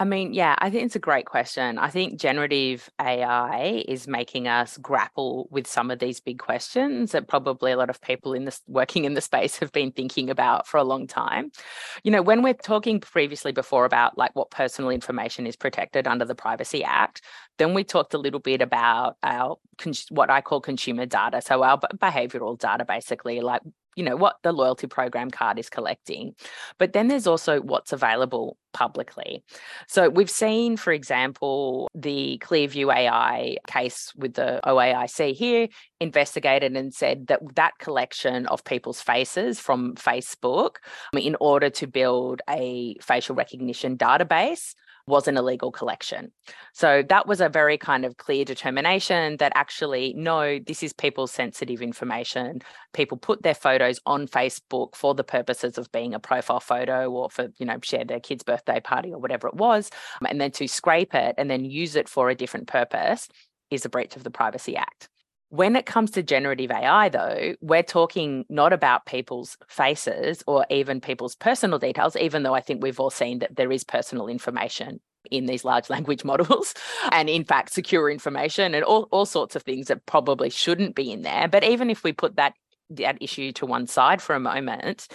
[0.00, 1.76] I mean, yeah, I think it's a great question.
[1.76, 7.28] I think generative AI is making us grapple with some of these big questions that
[7.28, 10.66] probably a lot of people in this working in the space have been thinking about
[10.66, 11.52] for a long time.
[12.02, 16.24] You know, when we're talking previously before about like what personal information is protected under
[16.24, 17.20] the Privacy Act,
[17.58, 19.58] then we talked a little bit about our
[20.08, 23.60] what I call consumer data, so our behavioral data, basically, like
[23.96, 26.34] you know what the loyalty program card is collecting
[26.78, 29.42] but then there's also what's available publicly.
[29.88, 35.68] So we've seen for example the clearview ai case with the oaic here
[36.00, 40.76] investigated and said that that collection of people's faces from facebook
[41.16, 44.74] in order to build a facial recognition database
[45.06, 46.32] was an illegal collection.
[46.72, 51.32] So that was a very kind of clear determination that actually, no, this is people's
[51.32, 52.60] sensitive information.
[52.92, 57.30] People put their photos on Facebook for the purposes of being a profile photo or
[57.30, 59.90] for, you know, share their kid's birthday party or whatever it was.
[60.26, 63.28] And then to scrape it and then use it for a different purpose
[63.70, 65.08] is a breach of the Privacy Act.
[65.50, 71.00] When it comes to generative AI, though, we're talking not about people's faces or even
[71.00, 75.00] people's personal details, even though I think we've all seen that there is personal information
[75.30, 76.74] in these large language models
[77.12, 81.12] and in fact secure information and all, all sorts of things that probably shouldn't be
[81.12, 81.46] in there.
[81.48, 82.54] But even if we put that
[82.92, 85.06] that issue to one side for a moment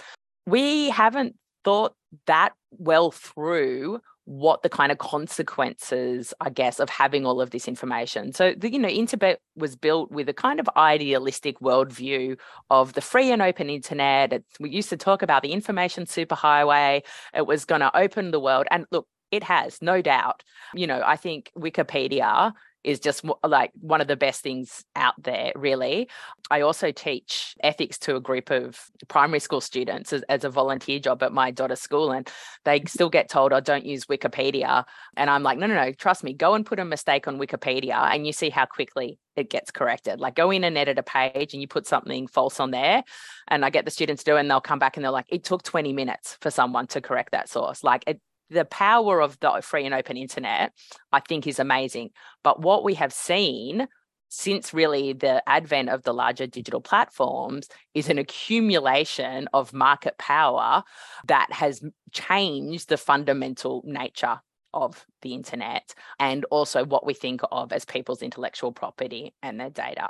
[0.46, 1.94] we haven't thought
[2.26, 7.68] that well through what the kind of consequences, I guess, of having all of this
[7.68, 8.32] information.
[8.32, 12.36] So, the, you know, Interbet was built with a kind of idealistic worldview
[12.68, 14.32] of the free and open internet.
[14.32, 17.02] It, we used to talk about the information superhighway.
[17.34, 18.66] It was going to open the world.
[18.70, 20.42] And look, it has, no doubt.
[20.74, 22.52] You know, I think Wikipedia
[22.86, 26.08] is just like one of the best things out there, really.
[26.50, 31.00] I also teach ethics to a group of primary school students as, as, a volunteer
[31.00, 32.30] job at my daughter's school, and
[32.64, 32.86] they mm-hmm.
[32.86, 34.84] still get told, "Oh, don't use Wikipedia."
[35.16, 35.92] And I'm like, "No, no, no.
[35.92, 36.32] Trust me.
[36.32, 40.20] Go and put a mistake on Wikipedia, and you see how quickly it gets corrected.
[40.20, 43.02] Like go in and edit a page, and you put something false on there,
[43.48, 45.26] and I get the students to do, it, and they'll come back and they're like,
[45.28, 48.20] "It took 20 minutes for someone to correct that source." Like it
[48.50, 50.72] the power of the free and open internet,
[51.12, 52.10] I think, is amazing.
[52.42, 53.88] But what we have seen
[54.28, 60.82] since really the advent of the larger digital platforms is an accumulation of market power
[61.26, 61.82] that has
[62.12, 64.40] changed the fundamental nature
[64.74, 69.70] of the internet and also what we think of as people's intellectual property and their
[69.70, 70.08] data.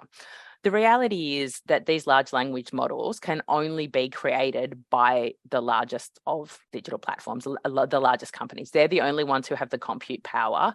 [0.67, 6.19] The reality is that these large language models can only be created by the largest
[6.27, 8.73] of digital platforms, the largest companies.
[8.73, 10.75] They're the only ones who have the compute power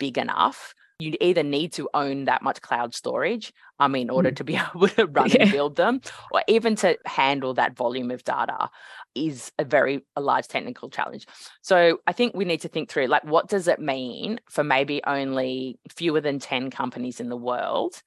[0.00, 0.74] big enough.
[0.98, 4.36] You either need to own that much cloud storage, um, in order mm.
[4.38, 5.42] to be able to run yeah.
[5.42, 6.00] and build them,
[6.32, 8.68] or even to handle that volume of data
[9.14, 11.26] is a very a large technical challenge.
[11.62, 15.00] So I think we need to think through like what does it mean for maybe
[15.06, 18.02] only fewer than 10 companies in the world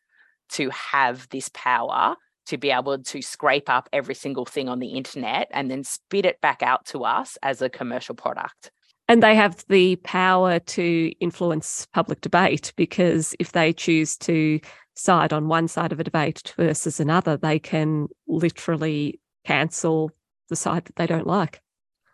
[0.52, 2.16] to have this power
[2.48, 6.26] to be able to scrape up every single thing on the internet and then spit
[6.26, 8.72] it back out to us as a commercial product.
[9.08, 14.60] And they have the power to influence public debate because if they choose to
[14.96, 20.12] side on one side of a debate versus another, they can literally cancel
[20.50, 21.62] the side that they don't like.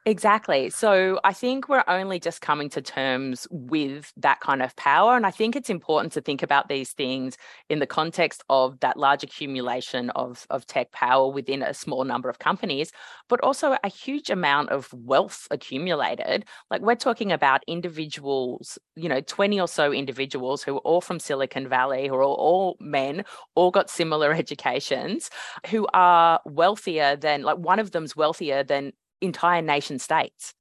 [0.07, 0.69] Exactly.
[0.69, 5.17] So I think we're only just coming to terms with that kind of power.
[5.17, 8.95] And I think it's important to think about these things in the context of that
[8.95, 12.93] large accumulation of, of tech power within a small number of companies,
[13.27, 16.45] but also a huge amount of wealth accumulated.
[16.71, 21.19] Like we're talking about individuals, you know, 20 or so individuals who are all from
[21.19, 25.29] Silicon Valley, who are all men, all got similar educations,
[25.69, 30.53] who are wealthier than, like one of them's wealthier than entire nation states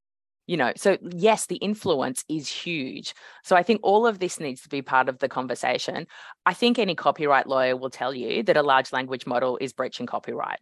[0.47, 0.73] you know?
[0.77, 3.15] So yes the influence is huge.
[3.43, 6.07] So i think all of this needs to be part of the conversation.
[6.45, 10.07] I think any copyright lawyer will tell you that a large language model is breaching
[10.07, 10.61] copyright.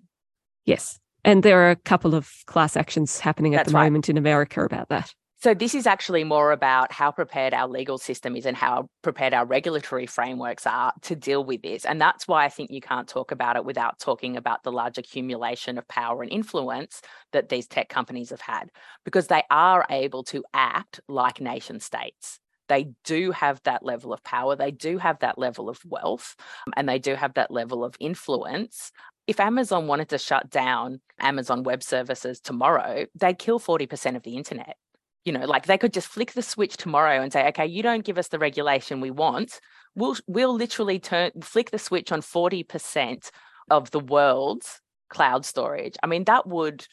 [0.64, 0.98] Yes.
[1.22, 3.84] And there are a couple of class actions happening at That's the right.
[3.84, 7.98] moment in america about that so, this is actually more about how prepared our legal
[7.98, 11.84] system is and how prepared our regulatory frameworks are to deal with this.
[11.84, 14.96] And that's why I think you can't talk about it without talking about the large
[14.96, 17.02] accumulation of power and influence
[17.32, 18.70] that these tech companies have had,
[19.04, 22.40] because they are able to act like nation states.
[22.70, 26.36] They do have that level of power, they do have that level of wealth,
[26.74, 28.92] and they do have that level of influence
[29.26, 34.36] if Amazon wanted to shut down Amazon Web Services tomorrow, they'd kill 40% of the
[34.36, 34.76] internet
[35.24, 38.04] you know like they could just flick the switch tomorrow and say okay you don't
[38.04, 39.60] give us the regulation we want.
[39.94, 43.30] We'll we'll literally turn flick the switch on 40%
[43.70, 45.96] of the world's cloud storage.
[46.02, 46.86] I mean that would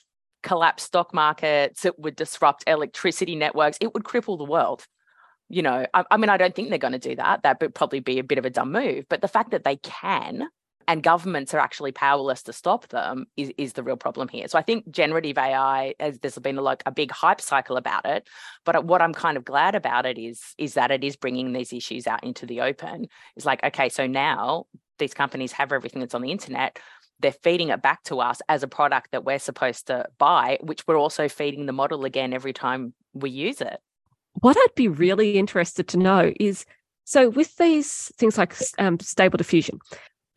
[0.43, 4.85] collapse stock markets it would disrupt electricity networks it would cripple the world.
[5.49, 7.75] You know I, I mean i don't think they're going to do that that would
[7.75, 10.47] probably be a bit of a dumb move but the fact that they can
[10.87, 14.47] and governments are actually powerless to stop them is, is the real problem here.
[14.47, 18.05] So I think generative AI, as there's been a, like a big hype cycle about
[18.05, 18.27] it,
[18.65, 21.73] but what I'm kind of glad about it is is that it is bringing these
[21.73, 23.07] issues out into the open.
[23.35, 24.65] It's like okay, so now
[24.99, 26.79] these companies have everything that's on the internet.
[27.19, 30.87] They're feeding it back to us as a product that we're supposed to buy, which
[30.87, 33.79] we're also feeding the model again every time we use it.
[34.33, 36.65] What I'd be really interested to know is
[37.03, 39.79] so with these things like um, stable diffusion,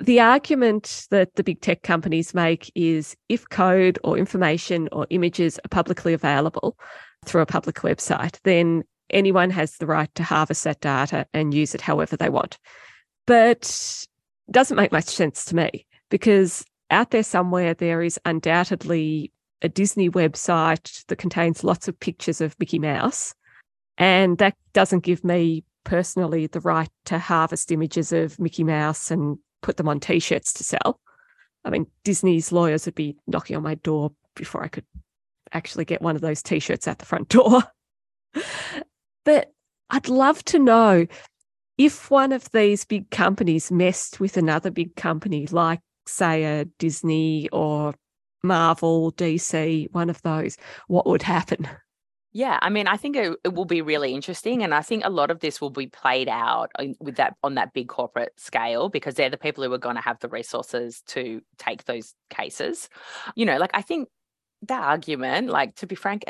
[0.00, 5.58] the argument that the big tech companies make is if code or information or images
[5.64, 6.76] are publicly available
[7.24, 11.74] through a public website, then anyone has the right to harvest that data and use
[11.74, 12.58] it however they want.
[13.26, 14.06] But
[14.50, 20.10] doesn't make much sense to me because out there somewhere there is undoubtedly a Disney
[20.10, 23.34] website that contains lots of pictures of Mickey Mouse.
[23.96, 29.38] And that doesn't give me personally the right to harvest images of Mickey Mouse and
[29.64, 31.00] put them on t shirts to sell.
[31.64, 34.84] I mean, Disney's lawyers would be knocking on my door before I could
[35.52, 37.62] actually get one of those t shirts at the front door.
[39.24, 39.52] but
[39.88, 41.06] I'd love to know
[41.78, 47.48] if one of these big companies messed with another big company, like, say, a Disney
[47.48, 47.94] or
[48.42, 51.66] Marvel, DC, one of those, what would happen?
[52.36, 55.08] Yeah, I mean, I think it, it, will be really interesting, and I think a
[55.08, 59.14] lot of this will be played out with that on that big corporate scale because
[59.14, 62.88] they're the people who are going to have the resources to take those cases.
[63.36, 64.08] You know, like I think
[64.62, 66.24] that argument, like to be frank,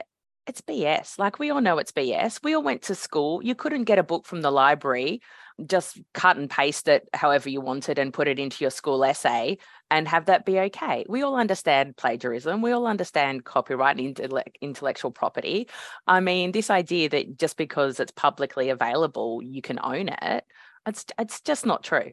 [0.46, 1.18] it's BS.
[1.18, 2.40] Like we all know it's BS.
[2.42, 3.42] We all went to school.
[3.42, 5.22] You couldn't get a book from the library,
[5.66, 9.59] just cut and paste it however you wanted and put it into your school essay
[9.90, 11.07] and have that be okay.
[11.09, 12.61] We all understand plagiarism.
[12.61, 15.68] We all understand copyright and intellectual property.
[16.07, 20.44] I mean, this idea that just because it's publicly available, you can own it,
[20.87, 22.12] it's, it's just not true.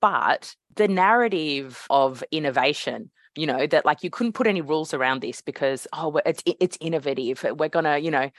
[0.00, 5.22] But the narrative of innovation you know that like you couldn't put any rules around
[5.22, 8.30] this because oh it's it's innovative uh, we're gonna you know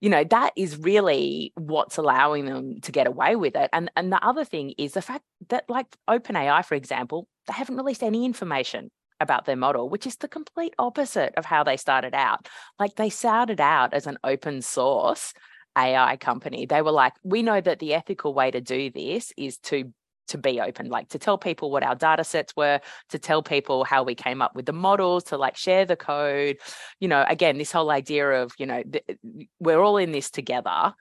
[0.00, 3.70] you know that is really what's allowing them to get away with it.
[3.72, 7.76] And and the other thing is the fact that like openai for example they haven't
[7.76, 12.14] released any information about their model which is the complete opposite of how they started
[12.14, 12.48] out.
[12.78, 15.32] Like they started out as an open source
[15.76, 16.66] ai company.
[16.66, 19.92] They were like we know that the ethical way to do this is to
[20.28, 23.84] to be open, like to tell people what our data sets were, to tell people
[23.84, 26.58] how we came up with the models, to like share the code.
[27.00, 29.18] You know, again, this whole idea of, you know, th-
[29.60, 30.94] we're all in this together.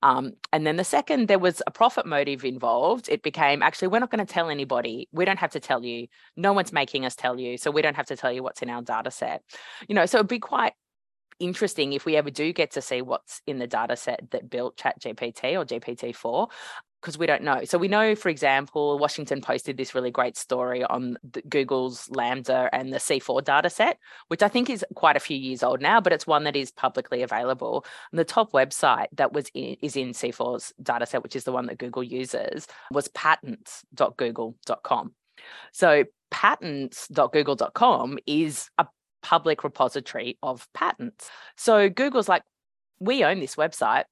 [0.00, 3.98] Um, and then the second there was a profit motive involved, it became actually, we're
[3.98, 5.08] not going to tell anybody.
[5.12, 6.06] We don't have to tell you.
[6.36, 7.58] No one's making us tell you.
[7.58, 9.42] So we don't have to tell you what's in our data set.
[9.88, 10.74] You know, so it'd be quite
[11.40, 14.76] interesting if we ever do get to see what's in the data set that built
[14.76, 16.48] ChatGPT or GPT-4
[17.00, 17.64] because we don't know.
[17.64, 21.16] So we know, for example, Washington posted this really great story on
[21.48, 25.62] Google's LaMDA and the C4 data set, which I think is quite a few years
[25.62, 27.84] old now, but it's one that is publicly available.
[28.10, 31.52] And the top website that was in, is in C4's data set, which is the
[31.52, 35.14] one that Google uses, was patents.google.com.
[35.72, 38.86] So patents.google.com is a
[39.22, 41.30] public repository of patents.
[41.56, 42.42] So Google's like,
[42.98, 44.04] we own this website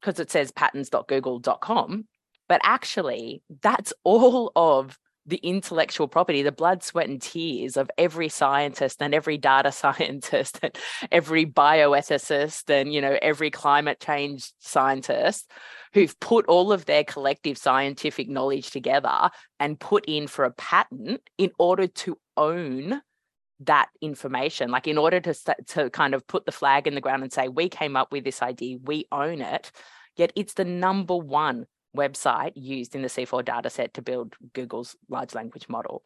[0.00, 2.06] because it says patents.google.com
[2.52, 8.28] but actually, that's all of the intellectual property, the blood, sweat, and tears of every
[8.28, 10.76] scientist and every data scientist and
[11.10, 15.50] every bioethicist and you know every climate change scientist
[15.94, 21.22] who've put all of their collective scientific knowledge together and put in for a patent
[21.38, 23.00] in order to own
[23.60, 24.70] that information.
[24.70, 25.34] Like in order to
[25.68, 28.24] to kind of put the flag in the ground and say we came up with
[28.24, 29.72] this idea we own it
[30.16, 35.34] yet it's the number one website used in the C4 dataset to build Google's large
[35.34, 36.02] language model.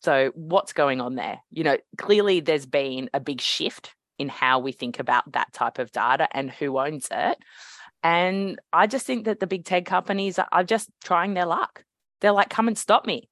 [0.00, 1.40] So, what's going on there?
[1.50, 5.78] You know, clearly there's been a big shift in how we think about that type
[5.78, 7.38] of data and who owns it.
[8.02, 11.84] And I just think that the big tech companies are just trying their luck.
[12.20, 13.28] They're like, come and stop me.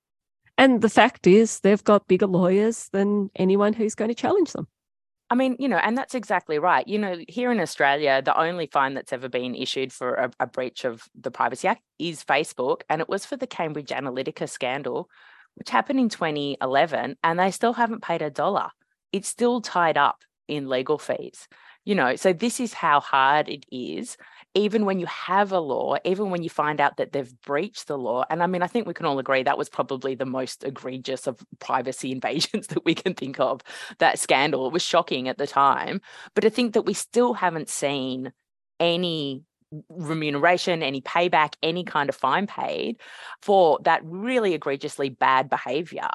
[0.59, 4.69] And the fact is, they've got bigger lawyers than anyone who's going to challenge them.
[5.29, 6.87] I mean, you know, and that's exactly right.
[6.87, 10.47] You know, here in Australia, the only fine that's ever been issued for a, a,
[10.47, 15.11] breach of the Privacy Act is Facebook, and it was for the Cambridge Analytica scandal,
[15.57, 18.71] which happened in 2011, and they still haven't paid a dollar.
[19.13, 21.49] It's still tied up in legal fees.
[21.85, 24.17] You know, so this is how hard it is
[24.57, 27.99] even when you have a law, even when you find out that they've breached the
[27.99, 30.65] law, and I mean, I think we can all agree that was probably the most
[30.65, 33.61] egregious of privacy invasions that we can think of.
[33.99, 36.01] That scandal it was shocking at the time,
[36.35, 38.33] but I think that we still haven't seen
[38.81, 39.43] any
[39.91, 42.99] remuneration, any payback, any kind of fine paid
[43.43, 46.09] for that really egregiously bad behavior.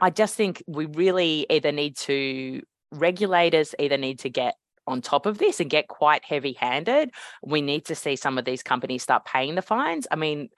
[0.00, 4.54] I just think we really either need to regulators either need to get
[4.86, 7.10] on top of this and get quite heavy handed.
[7.42, 10.06] We need to see some of these companies start paying the fines.
[10.10, 10.48] I mean,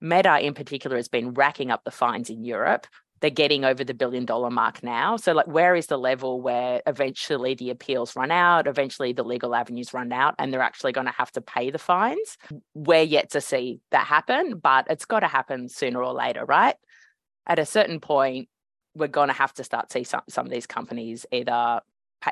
[0.00, 2.86] Meta in particular has been racking up the fines in Europe.
[3.20, 5.16] They're getting over the billion dollar mark now.
[5.16, 9.56] So, like, where is the level where eventually the appeals run out, eventually the legal
[9.56, 12.38] avenues run out, and they're actually going to have to pay the fines?
[12.74, 16.76] We're yet to see that happen, but it's got to happen sooner or later, right?
[17.44, 18.48] At a certain point,
[18.94, 21.80] we're going to have to start see some, some of these companies either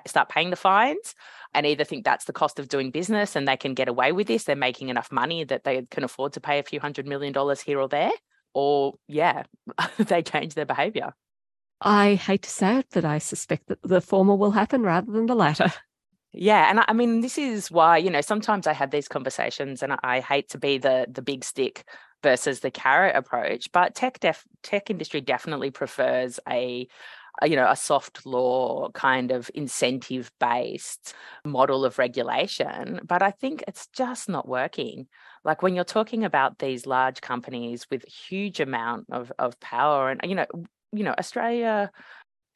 [0.07, 1.14] start paying the fines
[1.55, 4.26] and either think that's the cost of doing business and they can get away with
[4.26, 7.32] this, they're making enough money that they can afford to pay a few hundred million
[7.32, 8.12] dollars here or there,
[8.55, 9.45] or yeah,
[9.99, 11.14] they change their behavior.
[11.80, 15.26] I hate to say it, but I suspect that the former will happen rather than
[15.26, 15.72] the latter.
[16.39, 19.82] Yeah, and I, I mean, this is why you know sometimes I have these conversations,
[19.82, 21.87] and I hate to be the the big stick
[22.22, 26.89] versus the carrot approach, but tech def, tech industry definitely prefers a
[27.45, 31.14] you know a soft law kind of incentive based
[31.45, 35.07] model of regulation but i think it's just not working.
[35.45, 40.20] Like when you're talking about these large companies with huge amount of, of power and
[40.24, 40.47] you know
[40.93, 41.91] you know australia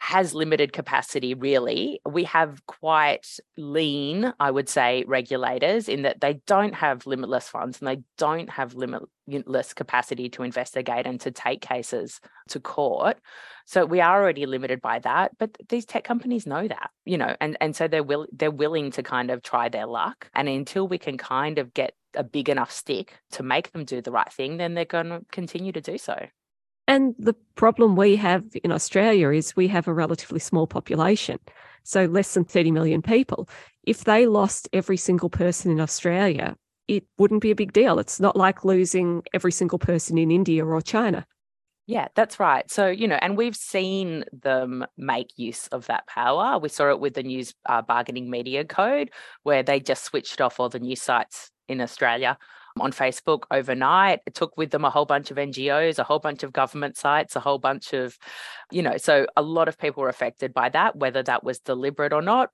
[0.01, 2.01] has limited capacity, really.
[2.09, 7.79] We have quite lean, I would say, regulators in that they don't have limitless funds
[7.79, 13.19] and they don't have limitless capacity to investigate and to take cases to court.
[13.67, 15.33] So we are already limited by that.
[15.39, 18.93] But these tech companies know that, you know, and, and so they're will they're willing
[18.93, 20.31] to kind of try their luck.
[20.35, 24.01] And until we can kind of get a big enough stick to make them do
[24.01, 26.27] the right thing, then they're going to continue to do so.
[26.91, 31.39] And the problem we have in Australia is we have a relatively small population,
[31.85, 33.49] so less than 30 million people.
[33.85, 36.57] If they lost every single person in Australia,
[36.89, 38.01] it wouldn't be a big deal.
[38.01, 41.25] It's not like losing every single person in India or China.
[41.87, 42.69] Yeah, that's right.
[42.69, 46.59] So, you know, and we've seen them make use of that power.
[46.59, 49.13] We saw it with the news uh, bargaining media code,
[49.45, 52.37] where they just switched off all the news sites in Australia
[52.81, 54.21] on Facebook overnight.
[54.27, 57.37] It took with them a whole bunch of NGOs, a whole bunch of government sites,
[57.37, 58.19] a whole bunch of,
[58.71, 62.13] you know, so a lot of people were affected by that, whether that was deliberate
[62.13, 62.51] or not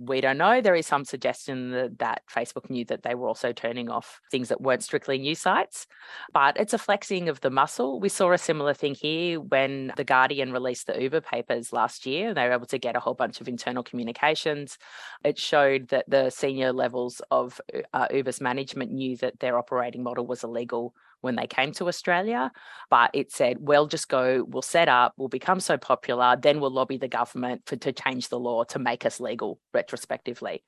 [0.00, 0.62] we don't know.
[0.62, 4.48] There is some suggestion that, that, Facebook knew that they were also turning off things
[4.48, 5.86] that weren't strictly news sites,
[6.32, 8.00] but it's a flexing of the muscle.
[8.00, 12.32] We saw a similar thing here when The Guardian released the Uber papers last year.
[12.32, 14.78] They were able to get a whole bunch of internal communications.
[15.22, 17.60] It showed that the senior levels of
[17.92, 22.50] uh, Uber's management knew that their operating model was illegal when they came to Australia.
[22.88, 26.70] But it said, we'll just go, we'll set up, we'll become so popular, then we'll
[26.70, 30.62] lobby the government for to change the law to make us legal retrospectively.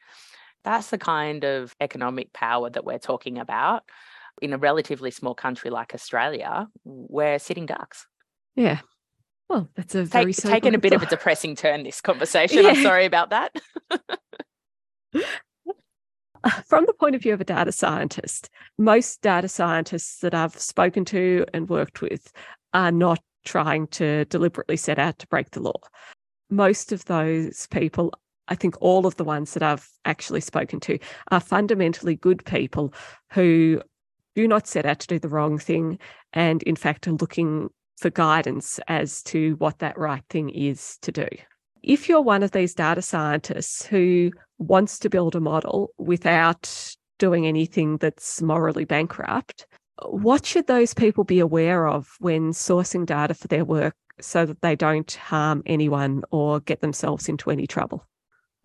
[0.64, 3.82] That's the kind of economic power that we're talking about.
[4.40, 8.06] In a relatively small country like Australia, we're sitting ducks.
[8.56, 8.80] Yeah.
[9.48, 11.82] Well, that's a very Take, taken a bit of a depressing turn.
[11.82, 12.62] This conversation.
[12.62, 12.70] Yeah.
[12.70, 13.54] I'm sorry about that.
[16.66, 21.04] from the point of view of a data scientist, most data scientists that I've spoken
[21.06, 22.32] to and worked with
[22.74, 25.80] are not trying to deliberately set out to break the law.
[26.50, 28.12] Most of those people,
[28.48, 30.98] I think all of the ones that I've actually spoken to,
[31.30, 32.92] are fundamentally good people
[33.32, 33.82] who
[34.34, 35.98] do not set out to do the wrong thing
[36.32, 37.68] and, in fact, are looking
[37.98, 41.28] for guidance as to what that right thing is to do.
[41.82, 47.46] If you're one of these data scientists who wants to build a model without doing
[47.46, 49.66] anything that's morally bankrupt,
[50.06, 54.60] what should those people be aware of when sourcing data for their work so that
[54.60, 58.06] they don't harm anyone or get themselves into any trouble?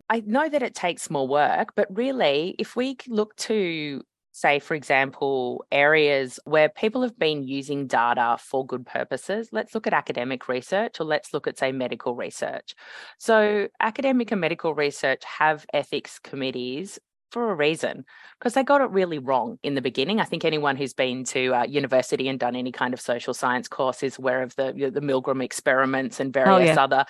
[0.08, 4.02] I know that it takes more work, but really, if we look to
[4.38, 9.48] say, for example, areas where people have been using data for good purposes.
[9.50, 12.74] Let's look at academic research or let's look at, say, medical research.
[13.18, 16.98] So, academic and medical research have ethics committees
[17.30, 18.04] for a reason
[18.38, 20.20] because they got it really wrong in the beginning.
[20.20, 23.68] I think anyone who's been to uh, university and done any kind of social science
[23.68, 26.82] course is aware of the you know, the Milgram experiments and various oh, yeah.
[26.84, 27.04] other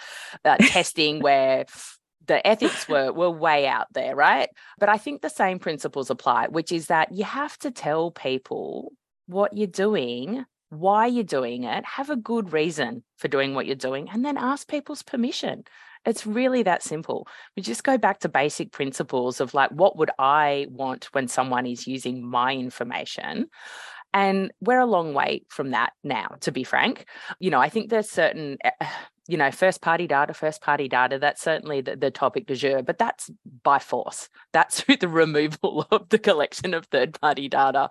[0.44, 1.66] uh, testing where
[2.28, 4.48] the ethics were were way out there, right?
[4.78, 8.92] But I think the same principles apply, which is that you have to tell people
[9.26, 13.74] what you're doing, why you're doing it, have a good reason for doing what you're
[13.74, 15.64] doing, and then ask people's permission.
[16.04, 17.26] It's really that simple.
[17.56, 21.66] We just go back to basic principles of like, what would I want when someone
[21.66, 23.48] is using my information?
[24.14, 27.04] And we're a long way from that now, to be frank.
[27.40, 28.86] You know, I think there's certain eh,
[29.28, 32.82] you know, first party data, first party data, that's certainly the, the topic du jour,
[32.82, 33.30] but that's
[33.62, 34.30] by force.
[34.52, 37.90] That's through the removal of the collection of third party data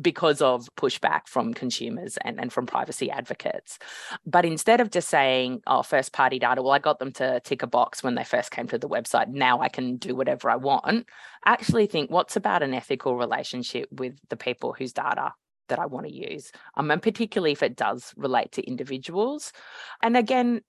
[0.00, 3.80] because of pushback from consumers and, and from privacy advocates.
[4.24, 7.62] But instead of just saying, oh, first party data, well, I got them to tick
[7.64, 9.26] a box when they first came to the website.
[9.28, 11.08] Now I can do whatever I want.
[11.44, 15.32] Actually, think what's about an ethical relationship with the people whose data
[15.68, 19.52] that I want to use, um, and particularly if it does relate to individuals.
[20.00, 20.60] And again,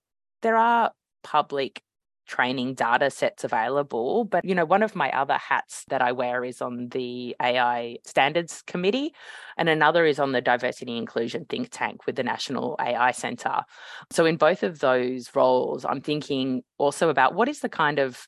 [0.42, 1.82] there are public
[2.26, 6.44] training data sets available but you know one of my other hats that i wear
[6.44, 9.14] is on the ai standards committee
[9.56, 13.62] and another is on the diversity inclusion think tank with the national ai center
[14.10, 18.26] so in both of those roles i'm thinking also about what is the kind of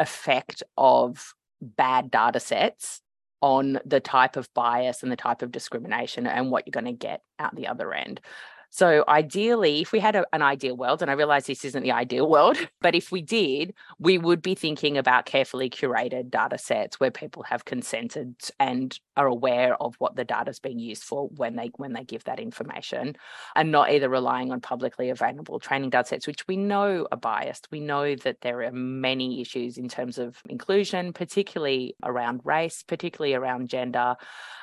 [0.00, 1.32] effect of
[1.62, 3.00] bad data sets
[3.42, 6.92] on the type of bias and the type of discrimination and what you're going to
[6.92, 8.20] get out the other end.
[8.76, 11.92] So, ideally, if we had a, an ideal world, and I realize this isn't the
[11.92, 17.00] ideal world, but if we did, we would be thinking about carefully curated data sets
[17.00, 21.28] where people have consented and are aware of what the data is being used for
[21.28, 23.16] when they when they give that information,
[23.54, 27.68] and not either relying on publicly available training data sets, which we know are biased.
[27.70, 33.32] We know that there are many issues in terms of inclusion, particularly around race, particularly
[33.32, 34.16] around gender.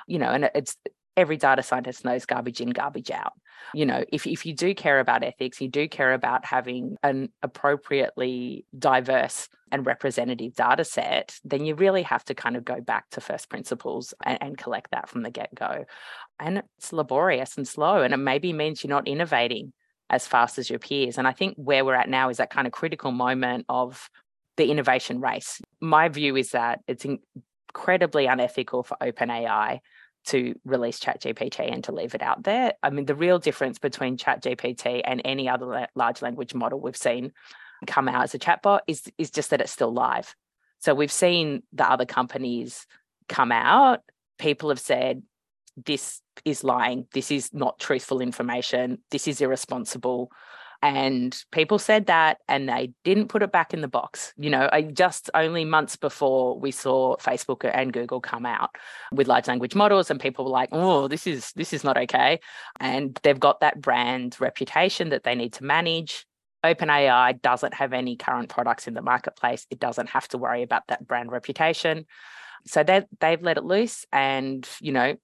[0.05, 0.77] You know, and it's
[1.15, 3.33] every data scientist knows garbage in, garbage out.
[3.73, 7.29] You know, if, if you do care about ethics, you do care about having an
[7.41, 13.09] appropriately diverse and representative data set, then you really have to kind of go back
[13.11, 15.85] to first principles and, and collect that from the get go.
[16.39, 19.73] And it's laborious and slow, and it maybe means you're not innovating
[20.09, 21.17] as fast as your peers.
[21.17, 24.09] And I think where we're at now is that kind of critical moment of
[24.57, 25.59] the innovation race.
[25.81, 27.05] My view is that it's
[27.73, 29.79] incredibly unethical for OpenAI
[30.25, 32.73] to release ChatGPT and to leave it out there.
[32.81, 37.33] I mean, the real difference between ChatGPT and any other large language model we've seen
[37.85, 40.35] come out as a chatbot is is just that it's still live.
[40.79, 42.85] So we've seen the other companies
[43.27, 44.01] come out.
[44.37, 45.23] People have said
[45.85, 47.07] this is lying.
[47.13, 48.99] This is not truthful information.
[49.11, 50.31] This is irresponsible
[50.83, 54.69] and people said that and they didn't put it back in the box you know
[54.93, 58.75] just only months before we saw facebook and google come out
[59.11, 62.39] with large language models and people were like oh this is this is not okay
[62.79, 66.25] and they've got that brand reputation that they need to manage.
[66.63, 69.65] Openai doesn't have any current products in the marketplace.
[69.69, 72.05] It doesn't have to worry about that brand reputation.
[72.65, 75.15] So they they've let it loose and you know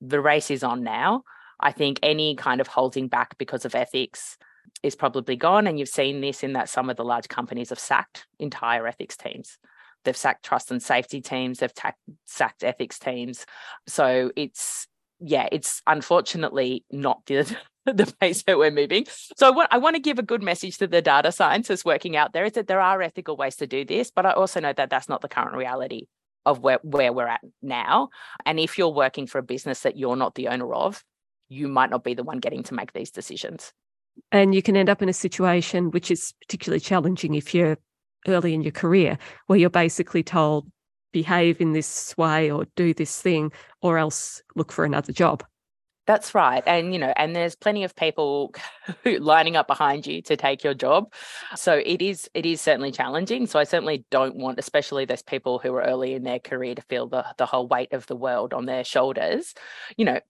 [0.00, 1.22] the race is on now.
[1.60, 4.36] I think any kind of holding back because of ethics
[4.82, 5.66] is probably gone.
[5.66, 9.16] And you've seen this in that some of the large companies have sacked entire ethics
[9.16, 9.58] teams.
[10.04, 11.72] They've sacked trust and safety teams, they've
[12.24, 13.44] sacked ethics teams.
[13.86, 14.86] So it's,
[15.20, 17.54] yeah, it's unfortunately not the,
[17.84, 19.06] the pace that we're moving.
[19.36, 22.16] So I want, I want to give a good message to the data scientists working
[22.16, 24.72] out there is that there are ethical ways to do this, but I also know
[24.72, 26.06] that that's not the current reality
[26.46, 28.08] of where, where we're at now.
[28.46, 31.04] And if you're working for a business that you're not the owner of,
[31.50, 33.72] you might not be the one getting to make these decisions.
[34.32, 37.78] And you can end up in a situation which is particularly challenging if you're
[38.28, 40.70] early in your career, where you're basically told,
[41.12, 43.52] behave in this way or do this thing,
[43.82, 45.44] or else look for another job.
[46.06, 46.62] That's right.
[46.66, 48.52] And, you know, and there's plenty of people
[49.04, 51.12] lining up behind you to take your job.
[51.54, 53.46] So it is, it is certainly challenging.
[53.46, 56.82] So I certainly don't want, especially those people who are early in their career to
[56.82, 59.54] feel the, the whole weight of the world on their shoulders.
[59.96, 60.20] You know,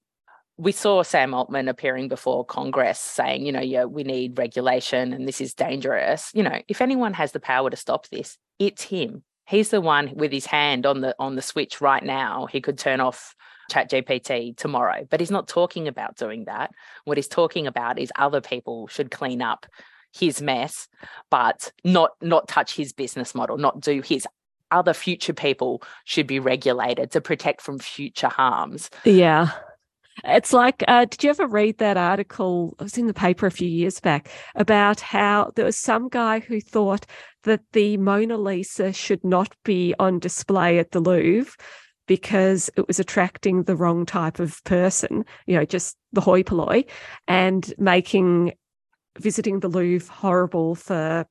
[0.61, 5.27] we saw Sam Altman appearing before Congress saying, you know, yeah, we need regulation and
[5.27, 6.31] this is dangerous.
[6.35, 9.23] You know, if anyone has the power to stop this, it's him.
[9.47, 12.47] He's the one with his hand on the on the switch right now.
[12.47, 13.35] He could turn off
[13.73, 16.73] ChatGPT tomorrow, but he's not talking about doing that.
[17.05, 19.67] What he's talking about is other people should clean up
[20.13, 20.89] his mess,
[21.31, 24.27] but not not touch his business model, not do his
[24.71, 28.91] other future people should be regulated to protect from future harms.
[29.05, 29.51] Yeah.
[30.25, 32.75] It's like, uh, did you ever read that article?
[32.79, 36.41] It was in the paper a few years back about how there was some guy
[36.41, 37.07] who thought
[37.45, 41.53] that the Mona Lisa should not be on display at the Louvre
[42.07, 46.85] because it was attracting the wrong type of person, you know, just the hoi polloi,
[47.29, 48.53] and making
[49.19, 51.25] visiting the Louvre horrible for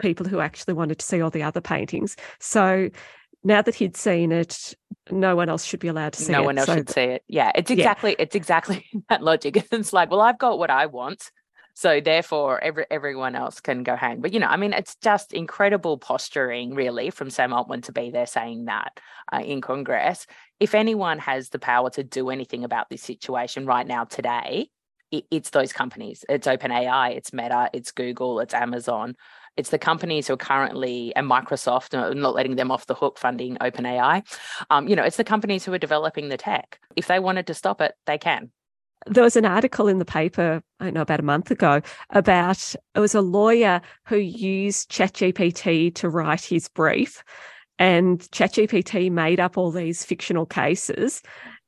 [0.00, 2.16] people who actually wanted to see all the other paintings.
[2.38, 2.90] So
[3.42, 4.74] now that he'd seen it,
[5.10, 6.42] no one else should be allowed to see no it.
[6.42, 7.24] No one else so, should see it.
[7.26, 8.22] Yeah, it's exactly yeah.
[8.22, 9.66] it's exactly that logic.
[9.72, 11.30] It's like, well, I've got what I want.
[11.74, 14.20] So therefore, every everyone else can go hang.
[14.20, 18.10] But you know, I mean, it's just incredible posturing, really, from Sam Altman to be
[18.10, 19.00] there saying that
[19.32, 20.26] uh, in Congress.
[20.58, 24.68] If anyone has the power to do anything about this situation right now today,
[25.10, 26.24] it, it's those companies.
[26.28, 29.16] It's OpenAI, it's Meta, it's Google, it's Amazon.
[29.60, 33.18] It's the companies who are currently, and Microsoft, uh, not letting them off the hook
[33.18, 34.22] funding OpenAI.
[34.70, 36.80] Um, you know, it's the companies who are developing the tech.
[36.96, 38.50] If they wanted to stop it, they can.
[39.06, 42.74] There was an article in the paper, I don't know, about a month ago, about
[42.94, 47.22] it was a lawyer who used ChatGPT to write his brief.
[47.78, 51.20] And ChatGPT made up all these fictional cases.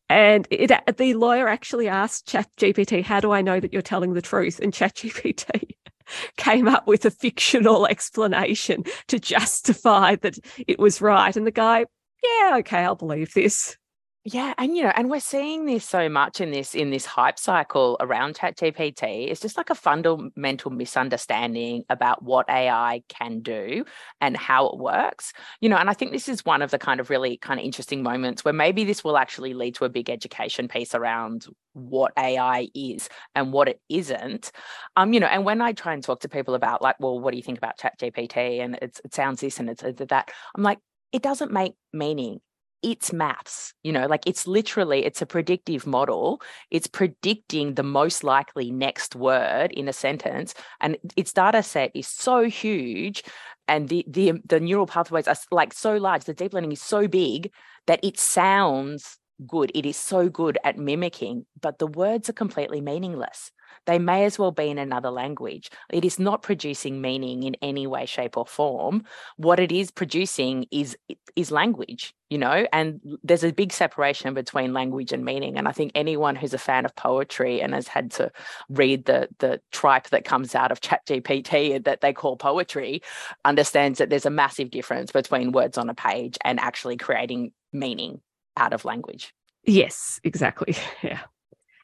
[0.08, 4.22] And it, the lawyer actually asked ChatGPT, How do I know that you're telling the
[4.22, 4.60] truth?
[4.60, 5.72] And ChatGPT
[6.36, 11.36] came up with a fictional explanation to justify that it was right.
[11.36, 11.86] And the guy,
[12.22, 13.76] yeah, okay, I'll believe this.
[14.24, 17.40] Yeah, and you know, and we're seeing this so much in this in this hype
[17.40, 19.28] cycle around ChatGPT.
[19.28, 23.84] It's just like a fundamental misunderstanding about what AI can do
[24.20, 25.32] and how it works.
[25.60, 27.66] You know, and I think this is one of the kind of really kind of
[27.66, 32.12] interesting moments where maybe this will actually lead to a big education piece around what
[32.16, 34.52] AI is and what it isn't.
[34.94, 37.32] Um, you know, and when I try and talk to people about like, well, what
[37.32, 38.60] do you think about ChatGPT?
[38.62, 40.78] And it's, it sounds this and it's, it's that, I'm like,
[41.10, 42.40] it doesn't make meaning
[42.82, 46.40] it's maths you know like it's literally it's a predictive model.
[46.70, 52.08] It's predicting the most likely next word in a sentence and its data set is
[52.08, 53.22] so huge
[53.68, 57.08] and the the the neural pathways are like so large the deep learning is so
[57.08, 57.52] big
[57.86, 62.80] that it sounds good it is so good at mimicking but the words are completely
[62.80, 63.50] meaningless
[63.86, 65.70] they may as well be in another language.
[65.90, 69.04] It is not producing meaning in any way, shape, or form.
[69.36, 70.96] What it is producing is
[71.34, 75.56] is language, you know, and there's a big separation between language and meaning.
[75.56, 78.30] And I think anyone who's a fan of poetry and has had to
[78.68, 83.02] read the the tripe that comes out of ChatGPT that they call poetry
[83.44, 88.20] understands that there's a massive difference between words on a page and actually creating meaning
[88.56, 89.34] out of language.
[89.64, 90.74] Yes, exactly.
[91.02, 91.20] Yeah.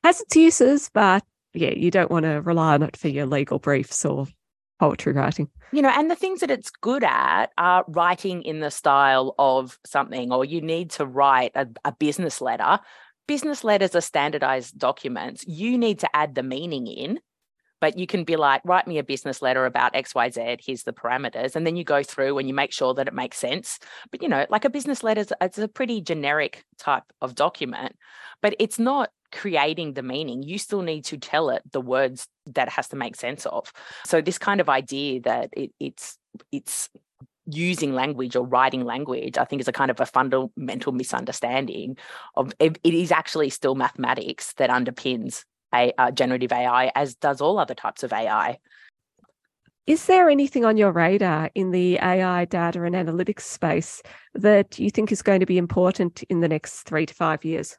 [0.04, 3.58] Has its uses, but yeah, you don't want to rely on it for your legal
[3.58, 4.28] briefs or
[4.78, 5.48] poetry writing.
[5.72, 9.78] You know, and the things that it's good at are writing in the style of
[9.84, 12.78] something, or you need to write a, a business letter.
[13.26, 15.44] Business letters are standardized documents.
[15.46, 17.18] You need to add the meaning in
[17.80, 21.56] but you can be like write me a business letter about xyz here's the parameters
[21.56, 23.78] and then you go through and you make sure that it makes sense
[24.10, 27.96] but you know like a business letter it's a pretty generic type of document
[28.42, 32.68] but it's not creating the meaning, you still need to tell it the words that
[32.68, 33.72] it has to make sense of.
[34.06, 36.18] So this kind of idea that it, it's
[36.52, 36.88] it's
[37.46, 41.96] using language or writing language, I think is a kind of a fundamental misunderstanding
[42.34, 45.44] of it is actually still mathematics that underpins
[45.74, 48.58] a uh, generative AI, as does all other types of AI.
[49.86, 54.02] Is there anything on your radar in the AI data and analytics space
[54.34, 57.78] that you think is going to be important in the next three to five years?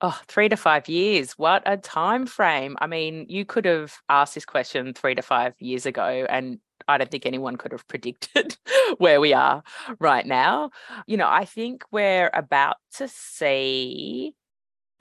[0.00, 1.32] Oh, three to five years.
[1.38, 2.76] What a time frame.
[2.80, 6.58] I mean, you could have asked this question three to five years ago, and
[6.88, 8.56] I don't think anyone could have predicted
[8.98, 9.62] where we are
[10.00, 10.70] right now.
[11.06, 14.34] You know, I think we're about to see,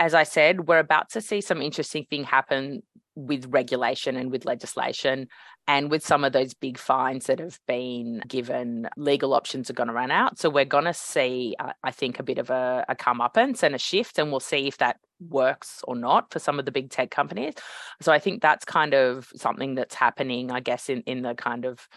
[0.03, 2.83] as I said, we're about to see some interesting thing happen
[3.15, 5.29] with regulation and with legislation
[5.65, 9.87] and with some of those big fines that have been given, legal options are going
[9.87, 10.37] to run out.
[10.37, 13.75] So we're going to see, uh, I think, a bit of a, a comeuppance and
[13.75, 14.97] a shift, and we'll see if that
[15.29, 17.53] works or not for some of the big tech companies.
[18.01, 21.63] So I think that's kind of something that's happening, I guess, in in the kind
[21.63, 21.87] of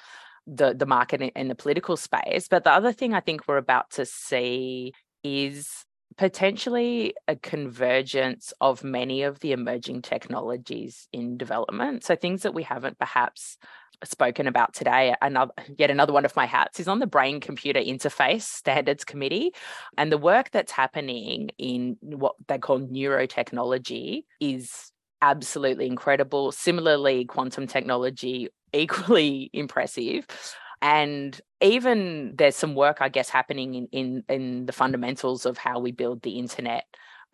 [0.47, 2.47] the the market and the political space.
[2.47, 4.93] But the other thing I think we're about to see
[5.25, 5.86] is
[6.19, 12.05] potentially a convergence of many of the emerging technologies in development.
[12.05, 13.59] So things that we haven't perhaps
[14.05, 17.81] spoken about today another yet another one of my hats is on the brain computer
[17.81, 19.53] interface standards committee.
[19.97, 24.93] And the work that's happening in what they call neurotechnology is
[25.23, 26.53] absolutely incredible.
[26.53, 30.27] Similarly quantum technology equally impressive
[30.83, 35.79] and even there's some work i guess happening in in in the fundamentals of how
[35.79, 36.85] we build the internet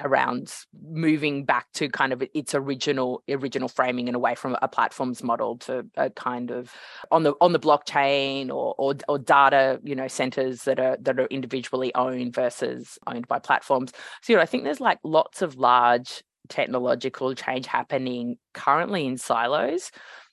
[0.01, 0.53] around
[0.90, 5.57] moving back to kind of its original original framing and away from a platforms model
[5.57, 6.72] to a kind of
[7.11, 11.18] on the on the blockchain or or, or data you know centers that are that
[11.18, 13.93] are individually owned versus owned by platforms.
[14.22, 19.16] So you know i think there's like lots of large technological change happening currently in
[19.16, 19.90] silos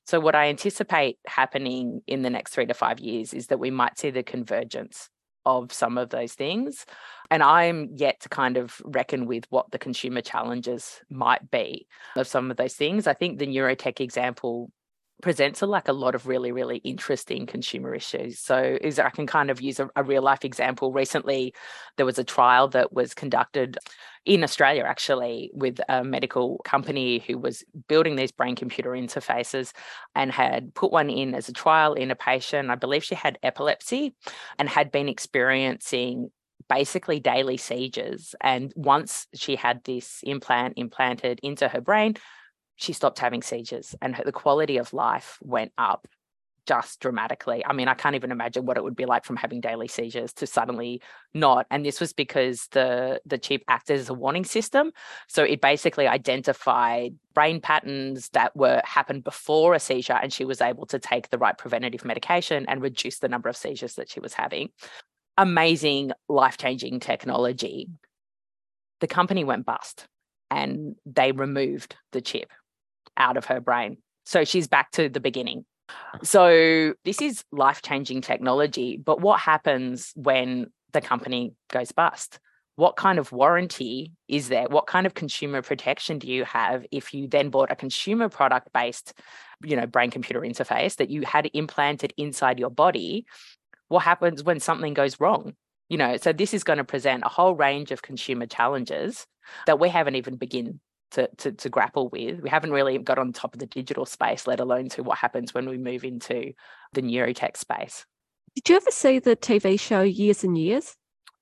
[0.09, 3.69] so, what I anticipate happening in the next three to five years is that we
[3.69, 5.07] might see the convergence
[5.45, 6.87] of some of those things.
[7.29, 11.85] And I'm yet to kind of reckon with what the consumer challenges might be
[12.15, 13.05] of some of those things.
[13.05, 14.71] I think the neurotech example
[15.21, 18.39] presents a, like a lot of really really interesting consumer issues.
[18.39, 20.91] So is i can kind of use a, a, real life example.
[20.91, 21.53] Recently
[21.97, 23.77] there was a trial that was conducted
[24.25, 29.71] in australia actually with a medical company who was building these brain computer interfaces
[30.13, 33.39] and had put one in as a trial in a patient i believe she had
[33.43, 34.13] epilepsy
[34.57, 36.29] and had been experiencing
[36.69, 38.35] basically daily seizures.
[38.41, 42.15] And once she had this implant implanted into her brain
[42.79, 46.07] she stopped having seizures and her, the quality of life went up
[46.65, 47.65] just dramatically.
[47.65, 50.31] I mean, I can't even imagine what it would be like from having daily seizures
[50.33, 51.01] to suddenly
[51.33, 51.65] not.
[51.71, 54.91] And this was because the the chip acted as a warning system.
[55.27, 60.61] So it basically identified brain patterns that were happened before a seizure and she was
[60.61, 64.19] able to take the right preventative medication and reduce the number of seizures that she
[64.19, 64.69] was having.
[65.37, 67.89] Amazing life-changing technology
[68.99, 70.07] the company went bust
[70.51, 72.51] and they removed the chip
[73.19, 73.97] out of her brain.
[74.25, 75.65] So she's back to the beginning.
[75.89, 76.19] Uh-huh.
[76.23, 78.97] So this is life changing technology.
[78.97, 82.39] But what happens when the company goes bust?
[82.75, 84.67] What kind of warranty is there?
[84.69, 88.71] What kind of consumer protection do you have if you then bought a consumer product
[88.73, 89.13] based,
[89.63, 93.25] you know, brain computer interface that you had implanted inside your body?
[93.89, 95.55] What happens when something goes wrong?
[95.89, 99.25] You know, so this is going to present a whole range of consumer challenges
[99.65, 100.79] that we haven't even begin
[101.11, 102.41] to, to, to grapple with.
[102.41, 105.53] We haven't really got on top of the digital space, let alone to what happens
[105.53, 106.53] when we move into
[106.93, 108.05] the neurotech space.
[108.55, 110.95] Did you ever see the TV show Years and Years?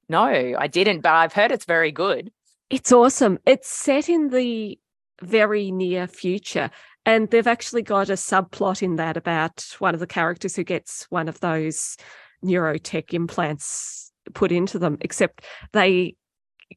[0.09, 2.32] No, I didn't, but I've heard it's very good.
[2.70, 3.39] It's awesome.
[3.45, 4.80] It's set in the
[5.22, 6.70] very near future.
[7.05, 11.07] And they've actually got a subplot in that about one of the characters who gets
[11.09, 11.95] one of those
[12.43, 16.15] neurotech implants put into them, except they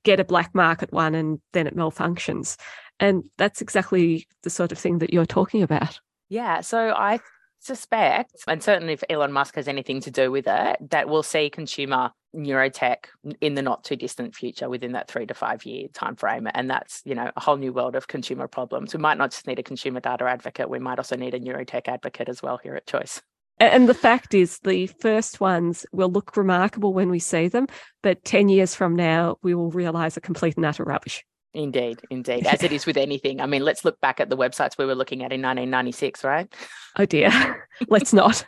[0.04, 2.56] get a black market one and then it malfunctions.
[2.98, 6.00] And that's exactly the sort of thing that you're talking about.
[6.28, 6.60] Yeah.
[6.60, 7.20] So I
[7.58, 11.50] suspect, and certainly if Elon Musk has anything to do with it, that we'll see
[11.50, 13.06] consumer neurotech
[13.40, 16.46] in the not too distant future within that three to five year time frame.
[16.54, 18.94] And that's, you know, a whole new world of consumer problems.
[18.94, 21.88] We might not just need a consumer data advocate, we might also need a neurotech
[21.88, 23.22] advocate as well here at Choice.
[23.60, 27.66] And the fact is, the first ones will look remarkable when we see them,
[28.02, 31.22] but 10 years from now, we will realize a complete and utter rubbish.
[31.52, 32.46] Indeed, indeed.
[32.46, 33.40] As it is with anything.
[33.40, 36.52] I mean, let's look back at the websites we were looking at in 1996, right?
[36.98, 37.68] Oh, dear.
[37.88, 38.46] let's not.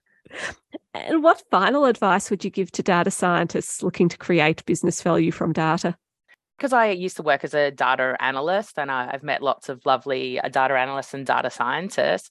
[0.94, 5.32] and what final advice would you give to data scientists looking to create business value
[5.32, 5.96] from data?
[6.56, 10.40] because I used to work as a data analyst and I've met lots of lovely
[10.40, 12.30] uh, data analysts and data scientists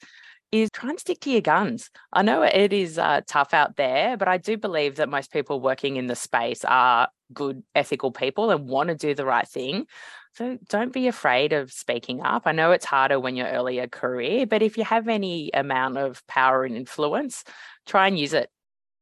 [0.55, 1.89] is try and stick to your guns.
[2.11, 5.59] I know it is uh, tough out there, but I do believe that most people
[5.59, 9.87] working in the space are good, ethical people and want to do the right thing.
[10.33, 12.43] So don't be afraid of speaking up.
[12.45, 15.97] I know it's harder when you're early a career, but if you have any amount
[15.97, 17.43] of power and influence,
[17.85, 18.49] try and use it.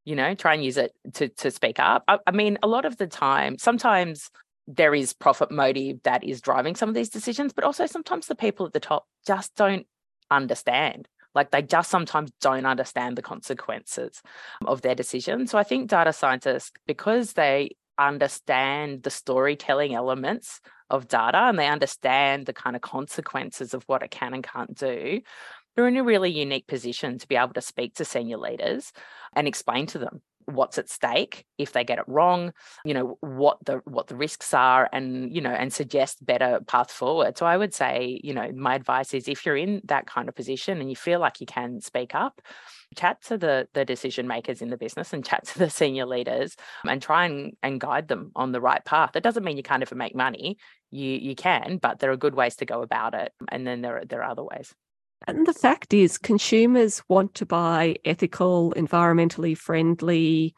[0.06, 2.04] You know, try and use it to to speak up.
[2.08, 4.30] I, I mean, a lot of the time, sometimes
[4.68, 8.36] there is profit motive that is driving some of these decisions, but also sometimes the
[8.36, 9.88] people at the top just don't
[10.30, 11.08] understand.
[11.36, 14.22] Like they just sometimes don't understand the consequences
[14.66, 15.52] of their decisions.
[15.52, 21.68] So I think data scientists, because they understand the storytelling elements of data and they
[21.68, 25.22] understand the kind of consequences of what it can and can't do,
[25.76, 28.92] they're in a really unique position to be able to speak to senior leaders
[29.36, 32.52] and explain to them what's at stake if they get it wrong
[32.86, 36.92] you know what the what the risks are and you know and suggest better path
[36.92, 37.38] forward.
[37.38, 40.36] So i would say you know my advice is if you're in that kind of
[40.36, 42.42] position and you feel like you can speak up
[42.96, 46.56] chat to the the decision makers in the business and chat to the senior leaders
[46.88, 49.12] and try and, and guide them on the right path.
[49.14, 50.58] That doesn't mean you can't ever make money.
[50.92, 53.98] You you can but there are good ways to go about it and then there
[53.98, 54.74] are, there are other ways
[55.28, 60.54] and the fact is, consumers want to buy ethical, environmentally friendly,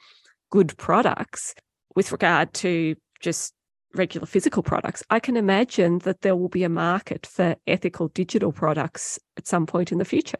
[0.51, 1.53] good products
[1.95, 3.53] with regard to just
[3.93, 5.03] regular physical products.
[5.09, 9.65] I can imagine that there will be a market for ethical digital products at some
[9.65, 10.39] point in the future.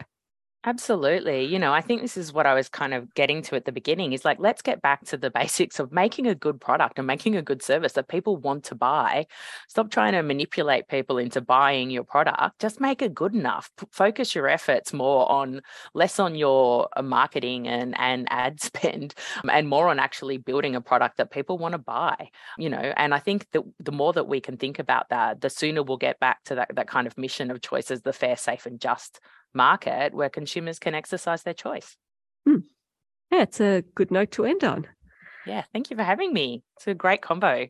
[0.68, 1.44] Absolutely.
[1.44, 3.70] You know, I think this is what I was kind of getting to at the
[3.72, 7.06] beginning is like, let's get back to the basics of making a good product and
[7.06, 9.26] making a good service that people want to buy.
[9.68, 12.58] Stop trying to manipulate people into buying your product.
[12.58, 13.70] Just make it good enough.
[13.92, 15.60] Focus your efforts more on
[15.94, 19.14] less on your uh, marketing and, and ad spend
[19.48, 22.92] and more on actually building a product that people want to buy, you know.
[22.96, 25.96] And I think that the more that we can think about that, the sooner we'll
[25.96, 29.20] get back to that, that kind of mission of choices, the fair, safe, and just
[29.56, 31.96] market where consumers can exercise their choice.
[32.46, 32.58] Hmm.
[33.32, 34.86] Yeah, it's a good note to end on.
[35.46, 36.62] Yeah, thank you for having me.
[36.76, 37.68] It's a great combo.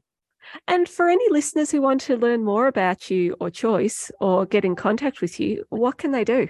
[0.69, 4.65] And for any listeners who want to learn more about you or choice or get
[4.65, 6.49] in contact with you, what can they do?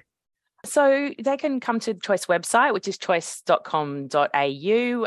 [0.66, 4.26] So they can come to the Choice website, which is choice.com.au.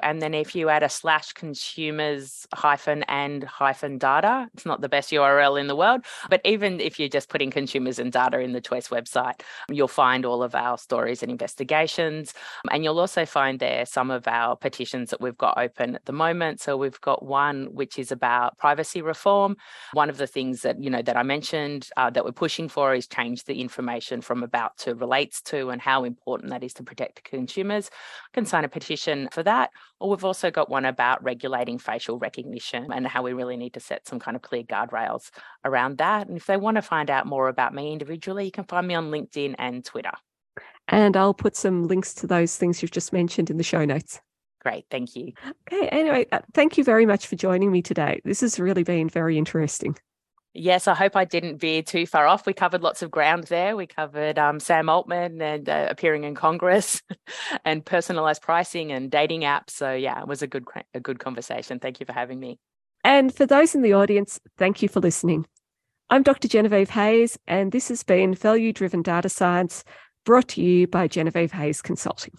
[0.04, 4.90] And then if you add a slash consumers hyphen and hyphen data, it's not the
[4.90, 6.06] best URL in the world.
[6.30, 10.26] But even if you're just putting consumers and data in the Choice website, you'll find
[10.26, 12.34] all of our stories and investigations.
[12.72, 16.14] And you'll also find there some of our petitions that we've got open at the
[16.14, 16.62] moment.
[16.62, 19.58] So we've got one which is about privacy reform.
[19.94, 22.94] One of the things that, you know, that I mentioned uh, that we're pushing for
[22.94, 26.84] is change the information from about to relates to and how important that is to
[26.84, 29.72] protect consumers, I can sign a petition for that.
[30.00, 33.80] Or we've also got one about regulating facial recognition and how we really need to
[33.80, 35.30] set some kind of clear guardrails
[35.66, 36.28] around that.
[36.28, 38.96] And if they want to find out more about me individually, you can find me
[38.96, 40.14] on LinkedIn and Twitter.
[40.88, 44.20] And I'll put some links to those things you've just mentioned in the show notes.
[44.62, 44.86] Great.
[44.92, 45.34] Thank you.
[45.72, 45.88] Okay.
[45.88, 48.22] Anyway, uh, thank you very much for joining me today.
[48.26, 49.96] This has really been very interesting.
[50.54, 52.46] Yes, I hope I didn't veer too far off.
[52.48, 53.76] We covered lots of ground there.
[53.76, 57.04] We covered um, Sam Altman and uh, appearing in Congress,
[57.66, 59.72] and personalized pricing and dating apps.
[59.72, 61.80] So yeah, it was a good a good conversation.
[61.80, 62.58] Thank you for having me.
[63.04, 65.46] And for those in the audience, thank you for listening.
[66.10, 66.48] I'm Dr.
[66.48, 69.84] Genevieve Hayes, and this has been Value Driven Data Science
[70.26, 72.34] brought to you by Genevieve Hayes Consulting.